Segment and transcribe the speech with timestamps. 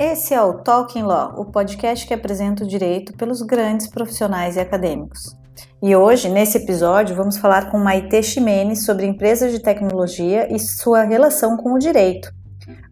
[0.00, 4.58] Esse é o Talking Law, o podcast que apresenta o direito pelos grandes profissionais e
[4.58, 5.36] acadêmicos.
[5.82, 11.02] E hoje, nesse episódio, vamos falar com Maite Ximenes sobre empresas de tecnologia e sua
[11.02, 12.32] relação com o direito.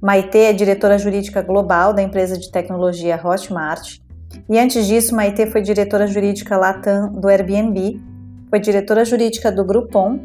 [0.02, 4.01] Maite é diretora jurídica global da empresa de tecnologia Hotmart.
[4.47, 7.98] E antes disso, Maite foi diretora jurídica Latam do Airbnb,
[8.51, 10.20] foi diretora jurídica do Groupon.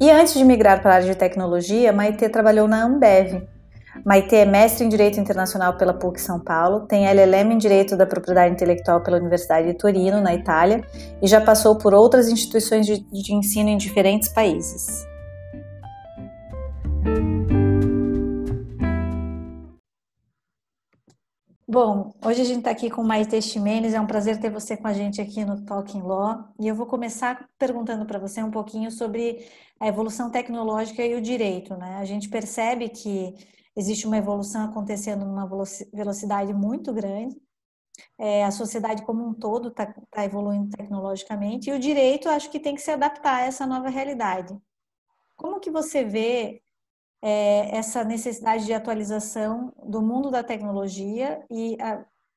[0.00, 3.53] E antes de migrar para a área de tecnologia, Maite trabalhou na Ambev,
[4.02, 8.06] Maite é mestre em Direito Internacional pela PUC São Paulo, tem LLM em Direito da
[8.06, 10.82] Propriedade Intelectual pela Universidade de Torino, na Itália,
[11.22, 15.06] e já passou por outras instituições de, de ensino em diferentes países.
[21.66, 24.86] Bom, hoje a gente está aqui com Maite Ximenes, é um prazer ter você com
[24.86, 26.44] a gente aqui no Talking Law.
[26.60, 29.44] E eu vou começar perguntando para você um pouquinho sobre
[29.80, 31.76] a evolução tecnológica e o direito.
[31.76, 31.96] Né?
[31.98, 33.34] A gente percebe que
[33.76, 35.48] existe uma evolução acontecendo numa
[35.92, 37.36] velocidade muito grande.
[38.18, 42.58] É, a sociedade como um todo está tá evoluindo tecnologicamente e o direito acho que
[42.58, 44.56] tem que se adaptar a essa nova realidade.
[45.36, 46.60] Como que você vê
[47.22, 51.76] é, essa necessidade de atualização do mundo da tecnologia e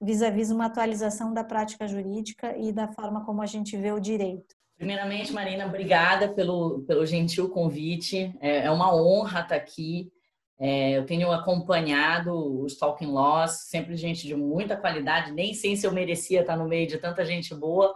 [0.01, 4.55] vis-à-vis uma atualização da prática jurídica e da forma como a gente vê o direito?
[4.77, 8.33] Primeiramente, Marina, obrigada pelo, pelo gentil convite.
[8.39, 10.11] É, é uma honra estar aqui.
[10.59, 15.86] É, eu tenho acompanhado os Talking Laws, sempre gente de muita qualidade, nem sei se
[15.86, 17.95] eu merecia estar no meio de tanta gente boa.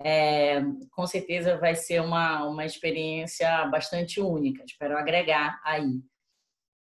[0.00, 6.00] É, com certeza vai ser uma, uma experiência bastante única, espero agregar aí.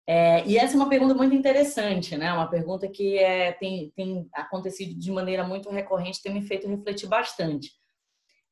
[0.06, 2.32] É, e essa é uma pergunta muito interessante, né?
[2.32, 7.08] Uma pergunta que é, tem, tem acontecido de maneira muito recorrente, tem me feito refletir
[7.08, 7.72] bastante.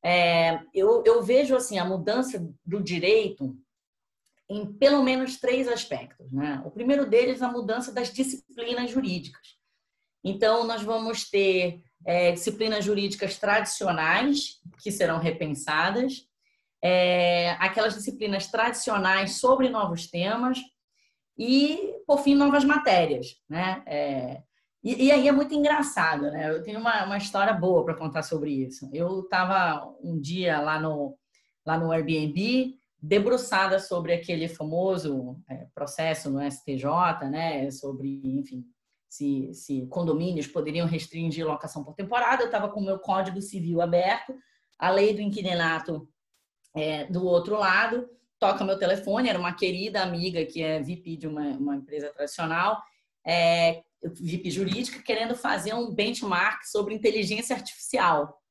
[0.03, 3.57] É, eu, eu vejo assim a mudança do direito
[4.49, 6.31] em pelo menos três aspectos.
[6.31, 6.61] Né?
[6.65, 9.57] O primeiro deles, a mudança das disciplinas jurídicas.
[10.23, 16.27] Então, nós vamos ter é, disciplinas jurídicas tradicionais, que serão repensadas,
[16.81, 20.59] é, aquelas disciplinas tradicionais sobre novos temas
[21.37, 23.35] e, por fim, novas matérias.
[23.49, 23.83] Né?
[23.85, 24.41] É,
[24.83, 26.49] e, e, aí é muito engraçado, né?
[26.49, 28.89] Eu tenho uma, uma história boa para contar sobre isso.
[28.93, 31.17] Eu estava um dia lá no,
[31.65, 38.65] lá no Airbnb debruçada sobre aquele famoso é, processo no STJ, né, sobre, enfim,
[39.07, 42.43] se, se condomínios poderiam restringir locação por temporada.
[42.43, 44.35] Eu estava com o meu Código Civil aberto,
[44.77, 46.07] a lei do inquilinato
[46.75, 48.09] é, do outro lado,
[48.39, 52.81] toca meu telefone, era uma querida amiga que é VP de uma, uma empresa tradicional,
[53.25, 58.41] é, VIP jurídica, querendo fazer um benchmark sobre inteligência artificial.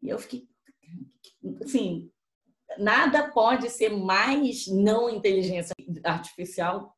[0.00, 0.46] E eu fiquei,
[1.64, 2.11] assim,
[2.78, 5.74] nada pode ser mais não inteligência
[6.04, 6.94] artificial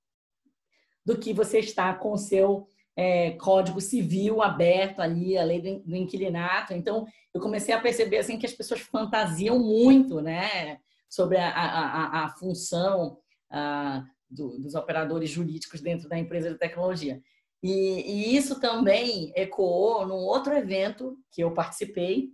[1.04, 5.96] do que você estar com o seu é, código civil aberto ali, a lei do
[5.96, 6.72] inquilinato.
[6.72, 12.24] Então, eu comecei a perceber assim que as pessoas fantasiam muito, né, sobre a, a,
[12.24, 13.18] a função
[13.50, 17.20] a, do, dos operadores jurídicos dentro da empresa de tecnologia.
[17.62, 22.30] E, e isso também ecoou num outro evento que eu participei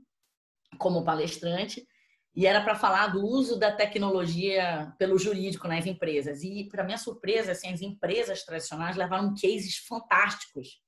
[0.79, 1.87] como palestrante,
[2.35, 6.43] e era para falar do uso da tecnologia pelo jurídico nas empresas.
[6.43, 10.81] E, para minha surpresa, assim, as empresas tradicionais levaram cases fantásticos.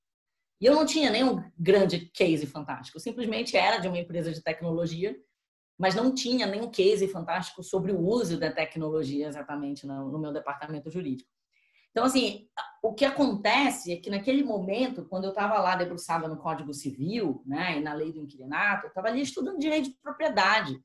[0.61, 4.41] E eu não tinha nenhum grande case fantástico, eu simplesmente era de uma empresa de
[4.41, 5.13] tecnologia,
[5.77, 10.89] mas não tinha nenhum case fantástico sobre o uso da tecnologia exatamente no, meu departamento
[10.89, 11.29] jurídico.
[11.91, 12.47] Então, assim,
[12.81, 17.43] o que acontece é que naquele momento, quando eu estava lá debruçada no Código Civil
[17.45, 20.81] né, e na lei do inquilinato, eu estava ali estudando direito de propriedade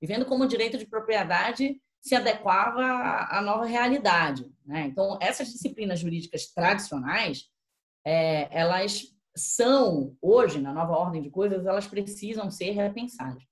[0.00, 2.82] e vendo como o direito de propriedade se adequava
[3.30, 4.46] à nova realidade.
[4.64, 4.86] Né?
[4.86, 7.44] Então, essas disciplinas jurídicas tradicionais,
[8.04, 9.02] é, elas
[9.36, 13.42] são, hoje, na nova ordem de coisas, elas precisam ser repensadas.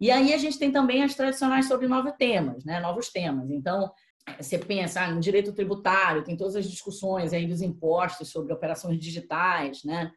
[0.00, 2.80] E aí a gente tem também as tradicionais sobre novos temas, né?
[2.80, 3.50] novos temas.
[3.50, 3.92] Então,
[4.38, 8.98] você pensa ah, no direito tributário, tem todas as discussões aí dos impostos sobre operações
[8.98, 10.12] digitais, né?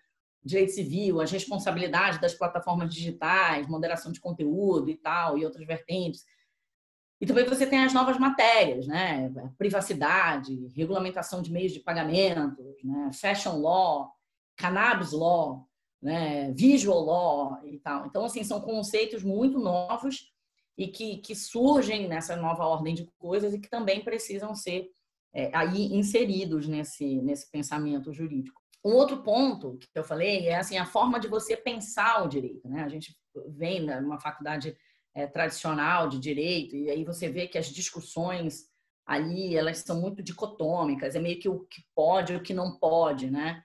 [0.46, 6.24] Direito civil, as responsabilidades das plataformas digitais, moderação de conteúdo e tal, e outras vertentes.
[7.20, 9.32] E também você tem as novas matérias, né?
[9.58, 13.10] Privacidade, regulamentação de meios de pagamento, né?
[13.14, 14.12] fashion law,
[14.56, 15.68] cannabis law,
[16.02, 16.52] né?
[16.52, 18.06] visual law e tal.
[18.06, 20.32] Então, assim, são conceitos muito novos
[20.78, 24.92] e que, que surgem nessa nova ordem de coisas e que também precisam ser
[25.34, 28.62] é, aí inseridos nesse, nesse pensamento jurídico.
[28.86, 32.70] Um outro ponto que eu falei é assim a forma de você pensar o direito,
[32.70, 32.84] né?
[32.84, 33.18] A gente
[33.48, 34.78] vem numa faculdade
[35.16, 38.66] é, tradicional de direito e aí você vê que as discussões
[39.04, 42.78] ali elas são muito dicotômicas, é meio que o que pode e o que não
[42.78, 43.64] pode, né?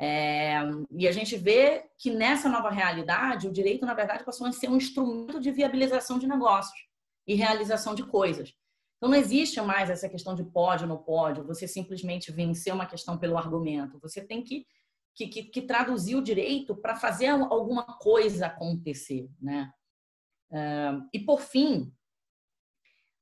[0.00, 0.56] É,
[0.90, 4.68] e a gente vê que nessa nova realidade, o direito, na verdade, passou a ser
[4.68, 6.76] um instrumento de viabilização de negócios
[7.24, 8.52] e realização de coisas.
[8.96, 13.18] Então, não existe mais essa questão de pode ou não você simplesmente vencer uma questão
[13.18, 13.98] pelo argumento.
[14.00, 14.66] Você tem que,
[15.14, 19.28] que, que, que traduzir o direito para fazer alguma coisa acontecer.
[19.40, 19.70] Né?
[20.50, 21.92] É, e, por fim,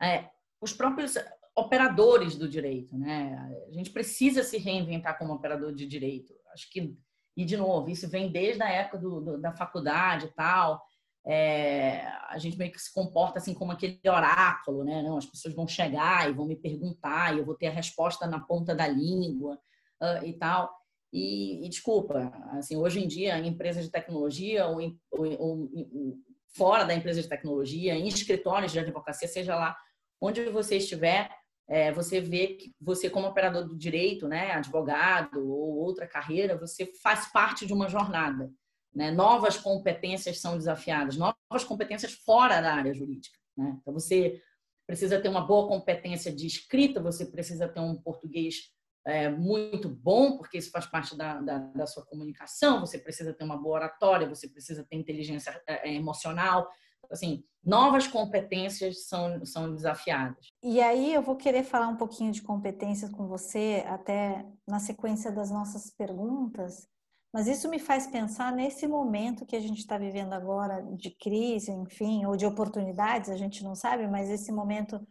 [0.00, 0.30] é,
[0.60, 1.16] os próprios
[1.56, 2.96] operadores do direito.
[2.96, 3.36] Né?
[3.68, 6.32] A gente precisa se reinventar como operador de direito.
[6.52, 6.96] Acho que,
[7.36, 10.80] e de novo, isso vem desde a época do, do, da faculdade e tal.
[11.26, 15.02] É, a gente meio que se comporta assim como aquele oráculo, né?
[15.02, 18.26] Não, as pessoas vão chegar e vão me perguntar e eu vou ter a resposta
[18.26, 19.58] na ponta da língua
[20.02, 20.70] uh, e tal.
[21.12, 26.18] E, e, desculpa, assim, hoje em dia, em empresas de tecnologia ou, em, ou, ou,
[26.56, 29.76] fora da empresa de tecnologia, em escritórios de advocacia, seja lá
[30.20, 31.30] onde você estiver,
[31.68, 36.92] é, você vê que você, como operador do direito, né, advogado ou outra carreira, você
[37.02, 38.50] faz parte de uma jornada.
[38.94, 39.10] Né?
[39.10, 43.38] Novas competências são desafiadas, novas competências fora da área jurídica.
[43.56, 43.76] Né?
[43.80, 44.40] Então, você
[44.86, 48.70] precisa ter uma boa competência de escrita, você precisa ter um português
[49.06, 53.44] é, muito bom, porque isso faz parte da, da, da, sua comunicação, você precisa ter
[53.44, 56.68] uma boa oratória, você precisa ter inteligência é, é emocional,
[57.10, 60.48] assim, novas competências são, são desafiadas.
[60.62, 65.30] E aí eu vou querer falar um pouquinho de competências com você, até na sequência
[65.30, 66.88] das nossas perguntas,
[67.34, 71.72] mas isso me faz pensar nesse momento que a gente está vivendo agora de crise,
[71.72, 75.04] enfim, ou de oportunidades, a gente não sabe, mas esse momento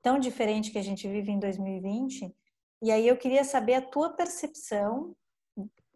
[0.00, 2.34] tão diferente que a gente vive em 2020.
[2.80, 5.14] E aí eu queria saber a tua percepção,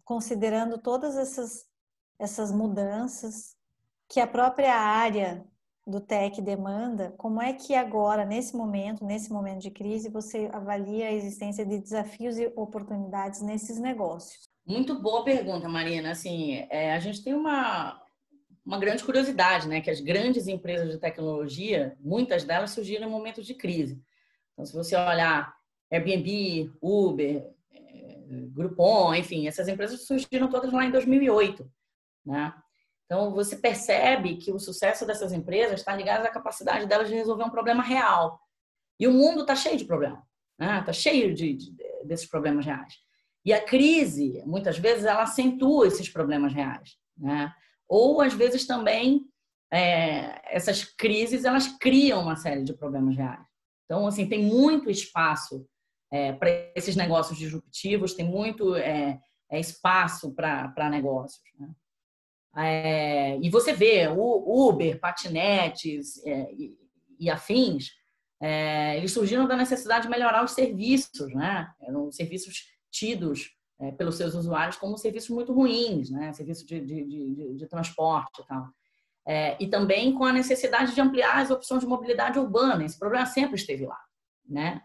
[0.04, 1.64] considerando todas essas,
[2.18, 3.56] essas mudanças
[4.10, 5.42] que a própria área
[5.86, 11.08] do TEC demanda, como é que agora, nesse momento, nesse momento de crise, você avalia
[11.08, 14.51] a existência de desafios e oportunidades nesses negócios?
[14.64, 16.12] Muito boa pergunta, Marina.
[16.12, 18.00] Assim, é, a gente tem uma,
[18.64, 19.80] uma grande curiosidade, né?
[19.80, 24.00] Que as grandes empresas de tecnologia, muitas delas surgiram em momentos de crise.
[24.52, 25.52] Então, se você olhar
[25.90, 28.18] Airbnb, Uber, é,
[28.52, 31.70] Groupon, enfim, essas empresas surgiram todas lá em 2008,
[32.24, 32.54] né?
[33.04, 37.44] Então, você percebe que o sucesso dessas empresas está ligado à capacidade delas de resolver
[37.44, 38.40] um problema real.
[38.98, 40.20] E o mundo está cheio de problemas,
[40.58, 40.82] está né?
[40.82, 41.74] Tá cheio de, de,
[42.04, 42.94] desses problemas reais.
[43.44, 46.96] E a crise, muitas vezes, ela acentua esses problemas reais.
[47.16, 47.52] Né?
[47.88, 49.26] Ou, às vezes, também,
[49.72, 53.44] é, essas crises, elas criam uma série de problemas reais.
[53.84, 55.66] Então, assim, tem muito espaço
[56.10, 59.18] é, para esses negócios disruptivos, tem muito é,
[59.50, 61.42] é espaço para negócios.
[61.58, 61.70] Né?
[62.56, 66.76] É, e você vê o Uber, patinetes é, e,
[67.18, 67.90] e, afins,
[68.40, 71.72] é, eles surgiram da necessidade de melhorar os serviços, né?
[71.80, 73.50] Eram serviços tidos
[73.80, 76.32] é, pelos seus usuários como serviços muito ruins, né?
[76.32, 78.68] Serviço de, de, de, de transporte e tal.
[79.26, 82.84] É, e também com a necessidade de ampliar as opções de mobilidade urbana.
[82.84, 83.98] Esse problema sempre esteve lá,
[84.48, 84.82] né?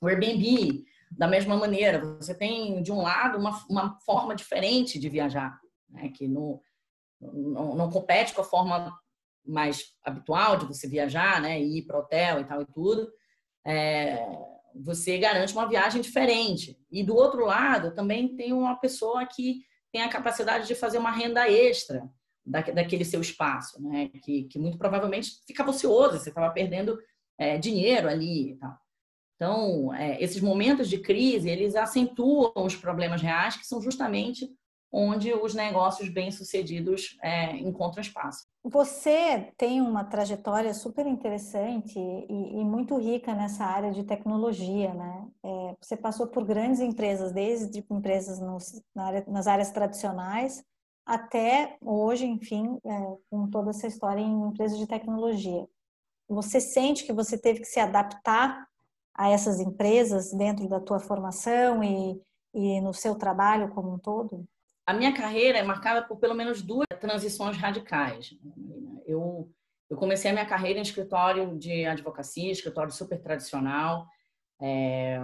[0.00, 5.08] O Airbnb, da mesma maneira, você tem de um lado uma, uma forma diferente de
[5.08, 5.58] viajar,
[5.88, 6.10] né?
[6.10, 6.62] que no,
[7.20, 8.96] não, não, compete com a forma
[9.44, 11.60] mais habitual de você viajar, né?
[11.60, 13.10] E ir para hotel e tal e tudo.
[13.64, 14.24] É,
[14.82, 16.78] você garante uma viagem diferente.
[16.90, 21.10] E do outro lado, também tem uma pessoa que tem a capacidade de fazer uma
[21.10, 22.08] renda extra
[22.44, 24.08] daquele seu espaço, né?
[24.22, 26.98] Que, que muito provavelmente ficava ocioso, você estava perdendo
[27.38, 28.78] é, dinheiro ali e tal.
[29.36, 34.50] Então, é, esses momentos de crise, eles acentuam os problemas reais, que são justamente
[34.90, 38.46] onde os negócios bem-sucedidos é, encontram espaço.
[38.64, 45.28] Você tem uma trajetória super interessante e, e muito rica nessa área de tecnologia, né?
[45.44, 50.64] É, você passou por grandes empresas, desde empresas nos, na área, nas áreas tradicionais
[51.08, 55.66] até hoje, enfim, é, com toda essa história em empresas de tecnologia.
[56.28, 58.68] Você sente que você teve que se adaptar
[59.14, 62.20] a essas empresas dentro da tua formação e,
[62.54, 64.46] e no seu trabalho como um todo?
[64.88, 68.34] A minha carreira é marcada por pelo menos duas transições radicais.
[69.04, 69.52] Eu,
[69.90, 74.06] eu comecei a minha carreira em escritório de advocacia, escritório super tradicional,
[74.58, 75.20] é,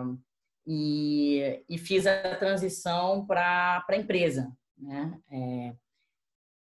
[0.67, 4.55] e, e, fiz a transição para a empresa.
[4.77, 5.19] Né?
[5.33, 5.75] É,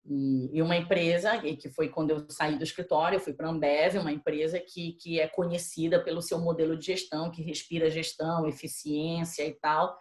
[0.07, 3.99] e, uma empresa, que foi quando eu saí do escritório, eu fui para a Ambev,
[3.99, 9.47] uma empresa que, que é conhecida pelo seu modelo de gestão, que respira gestão, eficiência
[9.47, 9.99] e tal,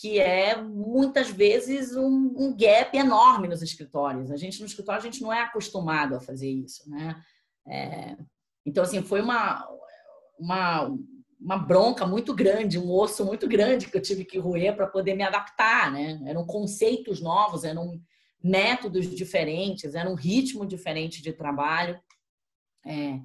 [0.00, 4.30] que é muitas vezes um, um, gap enorme nos escritórios.
[4.30, 7.22] A gente no escritório a gente não é acostumado a fazer isso, né?
[7.66, 8.16] É,
[8.64, 9.66] então assim foi uma
[10.38, 10.94] uma
[11.38, 15.14] uma bronca muito grande, um osso muito grande que eu tive que roer para poder
[15.14, 16.20] me adaptar, né?
[16.26, 18.00] Eram conceitos novos, eram
[18.42, 21.98] métodos diferentes, era um ritmo diferente de trabalho.
[22.84, 23.20] É,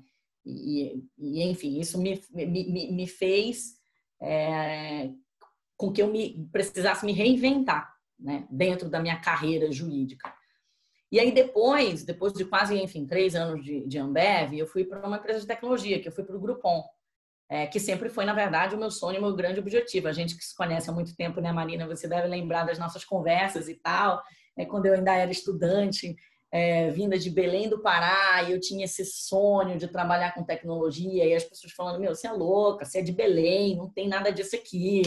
[0.45, 3.77] e, e, enfim, isso me, me, me fez
[4.21, 5.11] é,
[5.81, 10.31] com que eu me, precisasse me reinventar né, dentro da minha carreira jurídica.
[11.11, 15.05] E aí depois, depois de quase, enfim, três anos de, de Ambev, eu fui para
[15.05, 16.83] uma empresa de tecnologia, que eu fui para o Groupon,
[17.49, 20.07] é, que sempre foi, na verdade, o meu sonho, o meu grande objetivo.
[20.07, 21.87] A gente que se conhece há muito tempo, né, Marina?
[21.87, 24.21] Você deve lembrar das nossas conversas e tal.
[24.55, 26.15] É, quando eu ainda era estudante,
[26.51, 31.25] é, vinda de Belém do Pará, e eu tinha esse sonho de trabalhar com tecnologia,
[31.25, 34.31] e as pessoas falando, meu, você é louca, você é de Belém, não tem nada
[34.31, 35.01] disso aqui,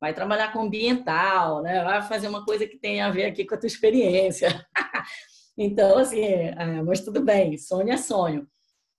[0.00, 1.84] vai trabalhar com ambiental, né?
[1.84, 4.66] vai fazer uma coisa que tem a ver aqui com a tua experiência.
[5.58, 8.48] então, assim, é, mas tudo bem, sonho é sonho.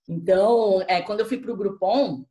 [0.08, 2.24] Então, é, quando eu fui para o Groupon,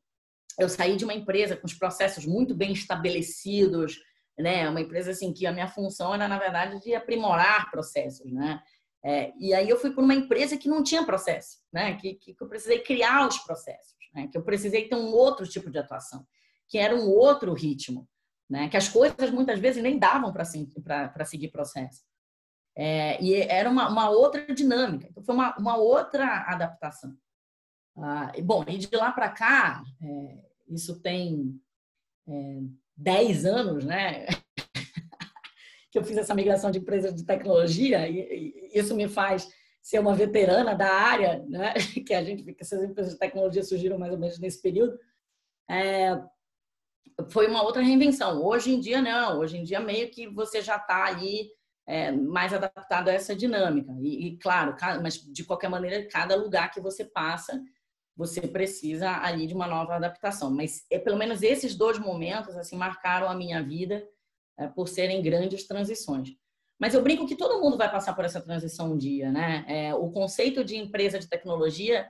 [0.58, 4.00] eu saí de uma empresa com os processos muito bem estabelecidos,
[4.38, 4.70] né?
[4.70, 8.62] Uma empresa assim que a minha função era na verdade de aprimorar processos, né?
[9.04, 11.96] É, e aí eu fui para uma empresa que não tinha processo, né?
[11.96, 14.28] Que, que eu precisei criar os processos, né?
[14.32, 16.26] Que eu precisei ter um outro tipo de atuação,
[16.68, 18.08] que era um outro ritmo,
[18.52, 18.68] né?
[18.68, 22.04] Que as coisas muitas vezes nem davam para seguir processo.
[22.76, 25.08] É, e era uma, uma, outra dinâmica.
[25.10, 27.16] Então foi uma, uma outra adaptação.
[27.98, 31.62] Ah, bom, e de lá para cá, é, isso tem
[32.28, 32.60] é,
[32.98, 34.26] 10 anos, né?
[35.90, 39.50] que eu fiz essa migração de empresa de tecnologia e, e, isso me faz
[39.82, 41.74] ser uma veterana da área, né?
[42.06, 45.00] Que a gente, que essas empresas de tecnologia surgiram mais ou menos nesse período.
[45.70, 46.22] É,
[47.30, 48.44] foi uma outra reinvenção.
[48.44, 49.40] Hoje em dia não.
[49.40, 51.50] Hoje em dia meio que você já está ali
[51.88, 53.92] é, mais adaptado a essa dinâmica.
[54.00, 57.62] E, e claro, mas de qualquer maneira, cada lugar que você passa
[58.16, 60.52] você precisa ali de uma nova adaptação.
[60.52, 64.08] Mas é, pelo menos esses dois momentos assim marcaram a minha vida
[64.58, 66.30] é, por serem grandes transições.
[66.80, 69.66] Mas eu brinco que todo mundo vai passar por essa transição um dia, né?
[69.68, 72.10] É, o conceito de empresa de tecnologia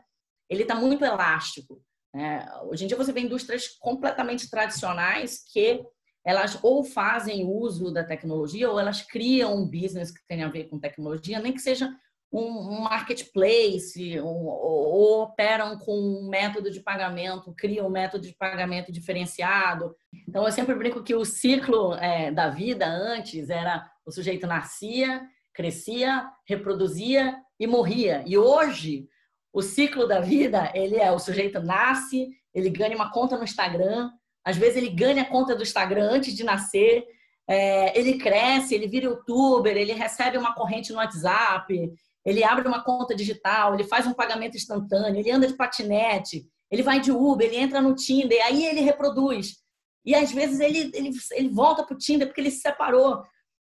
[0.50, 1.82] ele está muito elástico.
[2.14, 2.48] Né?
[2.64, 5.84] Hoje em dia você vê indústrias completamente tradicionais que
[6.26, 10.66] elas ou fazem uso da tecnologia ou elas criam um business que tem a ver
[10.66, 11.90] com tecnologia, nem que seja
[12.32, 18.92] um, marketplace um, ou, operam com um método de pagamento, criam um método de pagamento
[18.92, 19.96] diferenciado.
[20.28, 25.22] Então, eu sempre brinco que o ciclo é, da vida antes era o sujeito nascia,
[25.54, 28.24] crescia, reproduzia e morria.
[28.26, 29.10] E hoje,
[29.54, 34.10] o ciclo da vida, ele é o sujeito nasce, ele ganha uma conta no Instagram,
[34.44, 37.04] às vezes ele ganha a conta do Instagram antes de nascer,
[37.48, 41.92] é, ele cresce, ele vira youtuber, ele recebe uma corrente no WhatsApp,
[42.26, 46.84] ele abre uma conta digital, ele faz um pagamento instantâneo, ele anda de patinete, ele
[46.84, 49.58] vai de Uber, ele entra no Tinder, aí ele reproduz.
[50.06, 53.22] E às vezes ele, ele, ele volta para o Tinder porque ele se separou.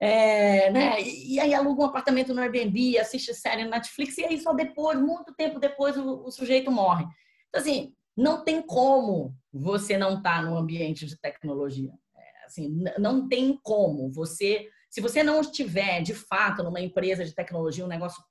[0.01, 1.01] É, né?
[1.01, 4.98] E aí aluga um apartamento no Airbnb, assiste série no Netflix, e aí só depois,
[4.98, 7.06] muito tempo depois, o, o sujeito morre.
[7.50, 11.91] Então, assim, não tem como você não estar tá no ambiente de tecnologia.
[12.15, 14.10] É, assim, não tem como.
[14.12, 18.24] Você, se você não estiver, de fato, numa empresa de tecnologia, um negócio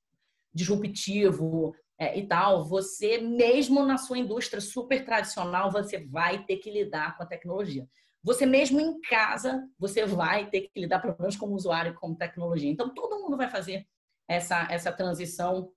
[0.55, 6.71] disruptivo é, e tal, você mesmo na sua indústria super tradicional, você vai ter que
[6.71, 7.87] lidar com a tecnologia.
[8.23, 12.71] Você mesmo em casa, você vai ter que lidar, menos como usuário, com tecnologia.
[12.71, 13.87] Então, todo mundo vai fazer
[14.29, 15.73] essa, essa transição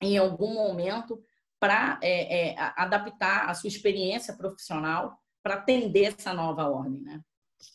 [0.00, 1.22] em algum momento
[1.58, 7.20] para é, é, adaptar a sua experiência profissional para atender essa nova ordem, né?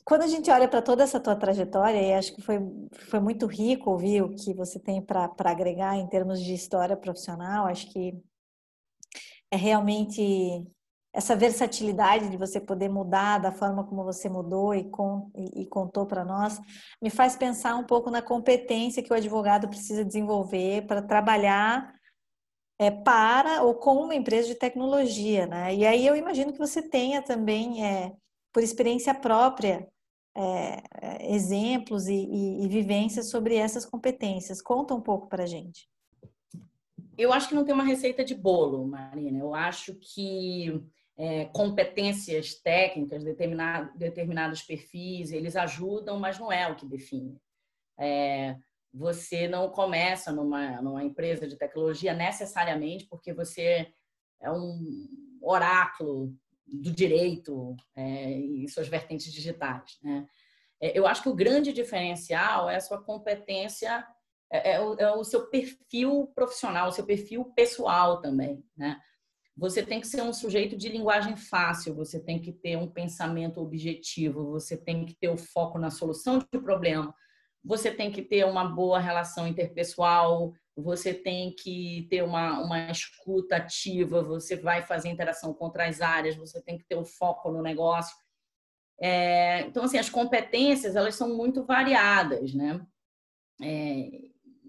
[0.03, 2.57] Quando a gente olha para toda essa tua trajetória, e acho que foi,
[2.91, 7.67] foi muito rico ouvir o que você tem para agregar em termos de história profissional,
[7.67, 8.19] acho que
[9.51, 10.65] é realmente
[11.15, 15.65] essa versatilidade de você poder mudar da forma como você mudou e, com, e, e
[15.65, 16.59] contou para nós,
[17.01, 21.95] me faz pensar um pouco na competência que o advogado precisa desenvolver para trabalhar
[22.77, 25.73] é, para ou com uma empresa de tecnologia, né?
[25.73, 28.11] E aí eu imagino que você tenha também é,
[28.51, 29.87] por experiência própria,
[30.35, 34.61] é, exemplos e, e, e, vivências sobre essas competências.
[34.61, 35.87] Conta um pouco para a gente.
[37.17, 39.39] Eu acho que não tem uma receita de bolo, Marina.
[39.39, 40.83] Eu acho que
[41.17, 47.39] é, competências técnicas, determinado, determinados perfis, eles ajudam, mas não é o que define.
[47.97, 48.57] É,
[48.93, 53.93] você não começa numa, numa empresa de tecnologia necessariamente porque você
[54.41, 55.07] é um
[55.41, 56.33] oráculo
[56.65, 59.97] do direito é, e suas vertentes digitais.
[60.01, 60.25] Né?
[60.81, 64.05] É, eu acho que o grande diferencial é a sua competência,
[64.51, 68.63] é, é, o, é, o, seu perfil profissional, o seu perfil pessoal também.
[68.75, 68.99] Né?
[69.57, 73.61] Você tem que ser um sujeito de linguagem fácil, você tem que ter um pensamento
[73.61, 77.13] objetivo, você tem que ter o foco na solução de problema,
[77.63, 83.55] você tem que ter uma boa relação interpessoal, você tem que ter uma, uma escuta
[83.55, 87.61] ativa, você vai fazer interação com outras áreas, você tem que ter o foco no
[87.61, 88.15] negócio.
[88.99, 92.85] É, então, assim, as competências, elas são muito variadas, né?
[93.61, 94.09] É,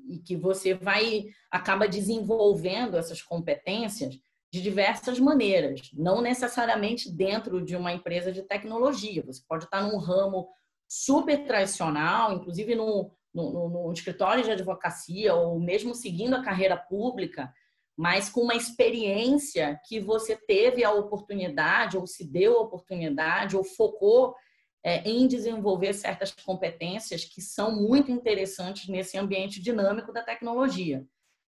[0.08, 4.16] e que você vai, acaba desenvolvendo essas competências
[4.56, 9.22] de diversas maneiras, não necessariamente dentro de uma empresa de tecnologia.
[9.26, 10.48] Você pode estar num ramo
[10.88, 17.52] super tradicional, inclusive no, no, escritório de advocacia ou mesmo seguindo a carreira pública,
[17.94, 23.64] mas com uma experiência que você teve a oportunidade ou se deu a oportunidade ou
[23.64, 24.34] focou
[24.82, 31.06] é, em desenvolver certas competências que são muito interessantes nesse ambiente dinâmico da tecnologia.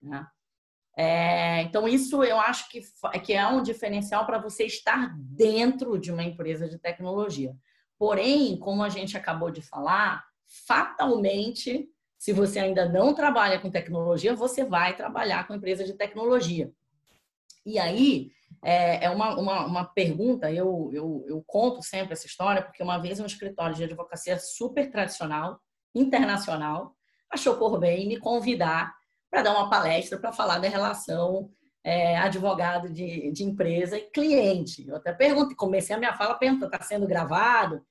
[0.01, 0.25] Né?
[0.99, 2.81] É, então, isso eu acho que,
[3.23, 7.55] que é um diferencial para você estar dentro de uma empresa de tecnologia.
[7.99, 10.25] Porém, como a gente acabou de falar,
[10.65, 11.87] fatalmente,
[12.17, 16.71] se você ainda não trabalha com tecnologia, você vai trabalhar com empresa de tecnologia.
[17.63, 18.31] E aí,
[18.63, 22.97] é, é uma, uma, uma pergunta, eu, eu, eu conto sempre essa história, porque uma
[22.97, 25.59] vez um escritório de advocacia super tradicional,
[25.93, 26.95] internacional,
[27.29, 28.96] achou por bem me convidar
[29.29, 31.51] para dar uma palestra para falar da relação
[31.83, 34.87] é, advogado de, de empresa e cliente.
[34.87, 37.81] Eu até pergunto, comecei a minha fala perguntando, está sendo gravado?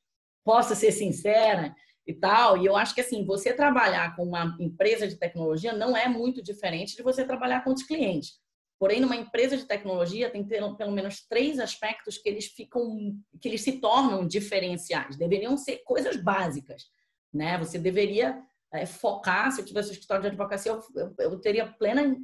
[0.44, 1.74] Posso ser sincera?
[2.06, 2.56] E tal.
[2.58, 6.42] E eu acho que assim, você trabalhar com uma empresa de tecnologia não é muito
[6.42, 8.38] diferente de você trabalhar com os clientes.
[8.78, 13.62] Porém, numa empresa de tecnologia tem pelo menos três aspectos que eles ficam, que eles
[13.62, 15.16] se tornam diferenciais.
[15.16, 16.84] Deveriam ser coisas básicas,
[17.32, 17.56] né?
[17.58, 18.38] Você deveria
[18.72, 19.50] é, focar.
[19.52, 22.16] Se eu tivesse um escritório de advocacia, eu, eu, eu teria plena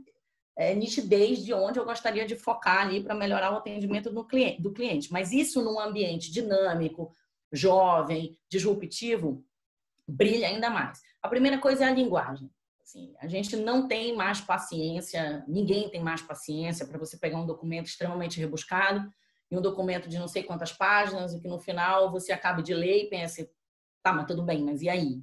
[0.56, 4.60] é, nitidez de onde eu gostaria de focar ali para melhorar o atendimento do cliente,
[4.60, 5.12] do cliente.
[5.12, 7.12] Mas isso num ambiente dinâmico,
[7.52, 9.44] jovem, disruptivo,
[10.06, 11.00] brilha ainda mais.
[11.22, 12.50] A primeira coisa é a linguagem.
[12.82, 17.46] Assim, a gente não tem mais paciência, ninguém tem mais paciência para você pegar um
[17.46, 19.08] documento extremamente rebuscado
[19.50, 22.74] e um documento de não sei quantas páginas e que no final você acabe de
[22.74, 23.50] ler e pense,
[24.02, 25.22] tá, mas tudo bem, mas e aí?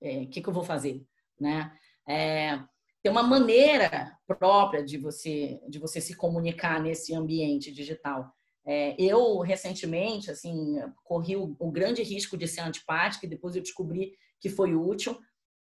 [0.00, 1.04] O é, que, que eu vou fazer?
[1.40, 1.72] Né?
[2.08, 2.58] É,
[3.02, 8.32] tem uma maneira própria de você de você se comunicar nesse ambiente digital.
[8.64, 13.62] É, eu recentemente assim corri o, o, grande risco de ser antipática e depois eu
[13.62, 15.16] descobri que foi útil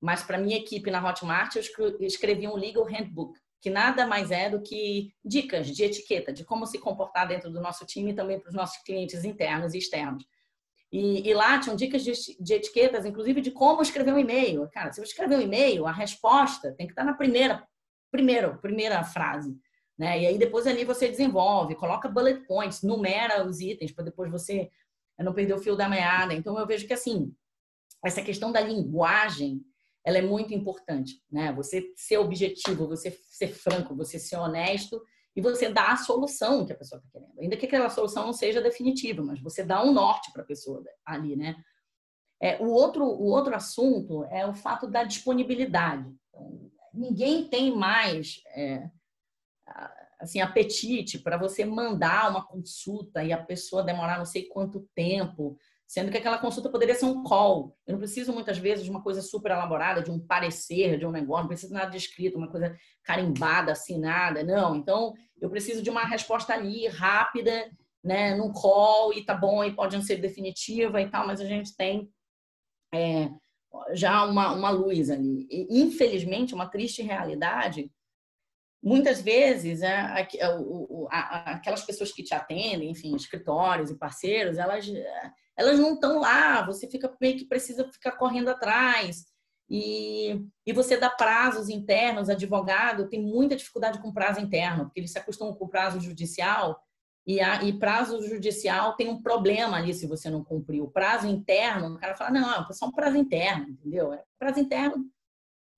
[0.00, 4.48] mas para minha equipe na Hotmart, eu escrevi um Legal Handbook, que nada mais é
[4.48, 8.40] do que dicas de etiqueta, de como se comportar dentro do nosso time e também
[8.40, 10.24] para os nossos clientes internos e externos.
[10.92, 14.68] E, e lá tinham dicas de, de, etiquetas, inclusive de como escrever um e-mail.
[14.72, 17.64] Cara, se você escrever um e-mail, a resposta tem que estar na primeira,
[18.10, 19.56] primeiro, primeira frase.
[19.96, 20.22] Né?
[20.22, 24.70] E aí depois ali você desenvolve, coloca bullet points, numera os itens para depois você
[25.18, 26.34] não perder o fio da meada.
[26.34, 27.32] Então eu vejo que assim,
[28.04, 29.62] essa questão da linguagem
[30.04, 31.52] ela é muito importante, né?
[31.52, 35.00] Você ser objetivo, você ser franco, você ser honesto
[35.40, 37.40] e você dar a solução que a pessoa está querendo.
[37.40, 40.84] Ainda que aquela solução não seja definitiva, mas você dá um norte para a pessoa
[41.04, 41.56] ali, né?
[42.42, 46.14] É, o, outro, o outro assunto é o fato da disponibilidade.
[46.28, 48.90] Então, ninguém tem mais é,
[50.18, 55.56] assim apetite para você mandar uma consulta e a pessoa demorar não sei quanto tempo
[55.90, 57.76] sendo que aquela consulta poderia ser um call.
[57.84, 61.10] Eu não preciso muitas vezes de uma coisa super elaborada, de um parecer, de um
[61.10, 64.76] negócio, não preciso nada de escrito, uma coisa carimbada, assinada, não.
[64.76, 67.68] Então, eu preciso de uma resposta ali rápida,
[68.04, 71.44] né, num call e tá bom, e pode não ser definitiva e tal, mas a
[71.44, 72.08] gente tem
[72.94, 73.28] é,
[73.92, 75.48] já uma, uma luz ali.
[75.50, 77.90] E, infelizmente, uma triste realidade
[78.80, 80.28] muitas vezes é,
[81.10, 84.86] aquelas pessoas que te atendem, enfim, escritórios e parceiros, elas
[85.60, 89.26] elas não estão lá, você fica meio que precisa ficar correndo atrás.
[89.68, 95.12] E, e você dá prazos internos, advogado tem muita dificuldade com prazo interno, porque eles
[95.12, 96.82] se acostumam com prazo judicial
[97.26, 100.80] e, a, e prazo judicial tem um problema ali se você não cumprir.
[100.80, 104.12] O prazo interno, o cara fala, não, é só um prazo interno, entendeu?
[104.14, 105.06] É, prazo interno,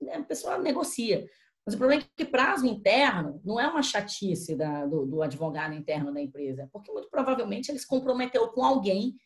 [0.00, 1.28] né, a pessoa negocia.
[1.66, 5.74] Mas o problema é que prazo interno não é uma chatice da, do, do advogado
[5.74, 9.16] interno da empresa, porque muito provavelmente ele se comprometeu com alguém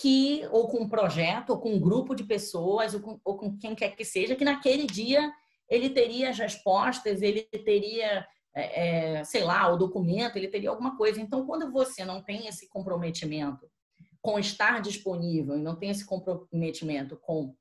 [0.00, 3.56] que, ou com um projeto, ou com um grupo de pessoas, ou com, ou com
[3.56, 5.32] quem quer que seja, que naquele dia
[5.70, 10.96] ele teria as respostas, ele teria, é, é, sei lá, o documento, ele teria alguma
[10.96, 11.20] coisa.
[11.20, 13.70] Então, quando você não tem esse comprometimento
[14.20, 17.54] com estar disponível e não tem esse comprometimento com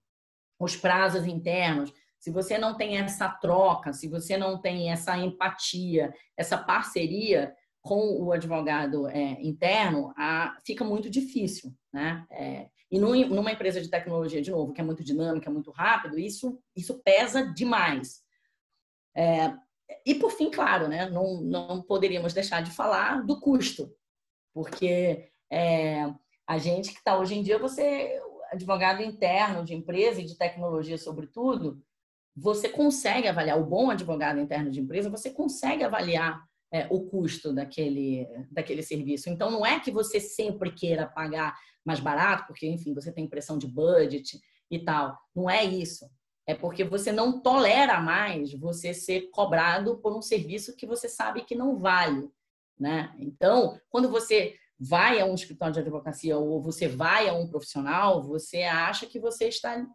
[0.60, 6.12] os prazos internos, se você não tem essa troca, se você não tem essa empatia,
[6.36, 12.26] essa parceria, com o advogado é, interno, a, fica muito difícil, né?
[12.32, 16.62] É, e numa empresa de tecnologia, de novo, que é muito dinâmica, muito rápido, isso,
[16.76, 18.22] isso pesa demais.
[19.15, 19.54] É,
[20.06, 23.91] e por fim, claro, né, não, não poderíamos deixar de falar do custo,
[24.54, 26.13] porque é,
[26.48, 30.98] a gente que está hoje em dia, você, advogado interno de empresa e de tecnologia,
[30.98, 31.84] sobretudo,
[32.36, 37.53] você consegue avaliar, o bom advogado interno de empresa, você consegue avaliar é, o custo
[37.53, 39.29] daquele, daquele serviço.
[39.29, 41.55] Então, não é que você sempre queira pagar
[41.86, 45.15] mais barato, porque, enfim, você tem pressão de budget e tal.
[45.36, 46.09] Não é isso.
[46.47, 51.45] É porque você não tolera mais você ser cobrado por um serviço que você sabe
[51.45, 52.27] que não vale.
[52.79, 53.13] Né?
[53.19, 58.23] Então, quando você vai a um escritório de advocacia ou você vai a um profissional,
[58.23, 59.86] você acha que você está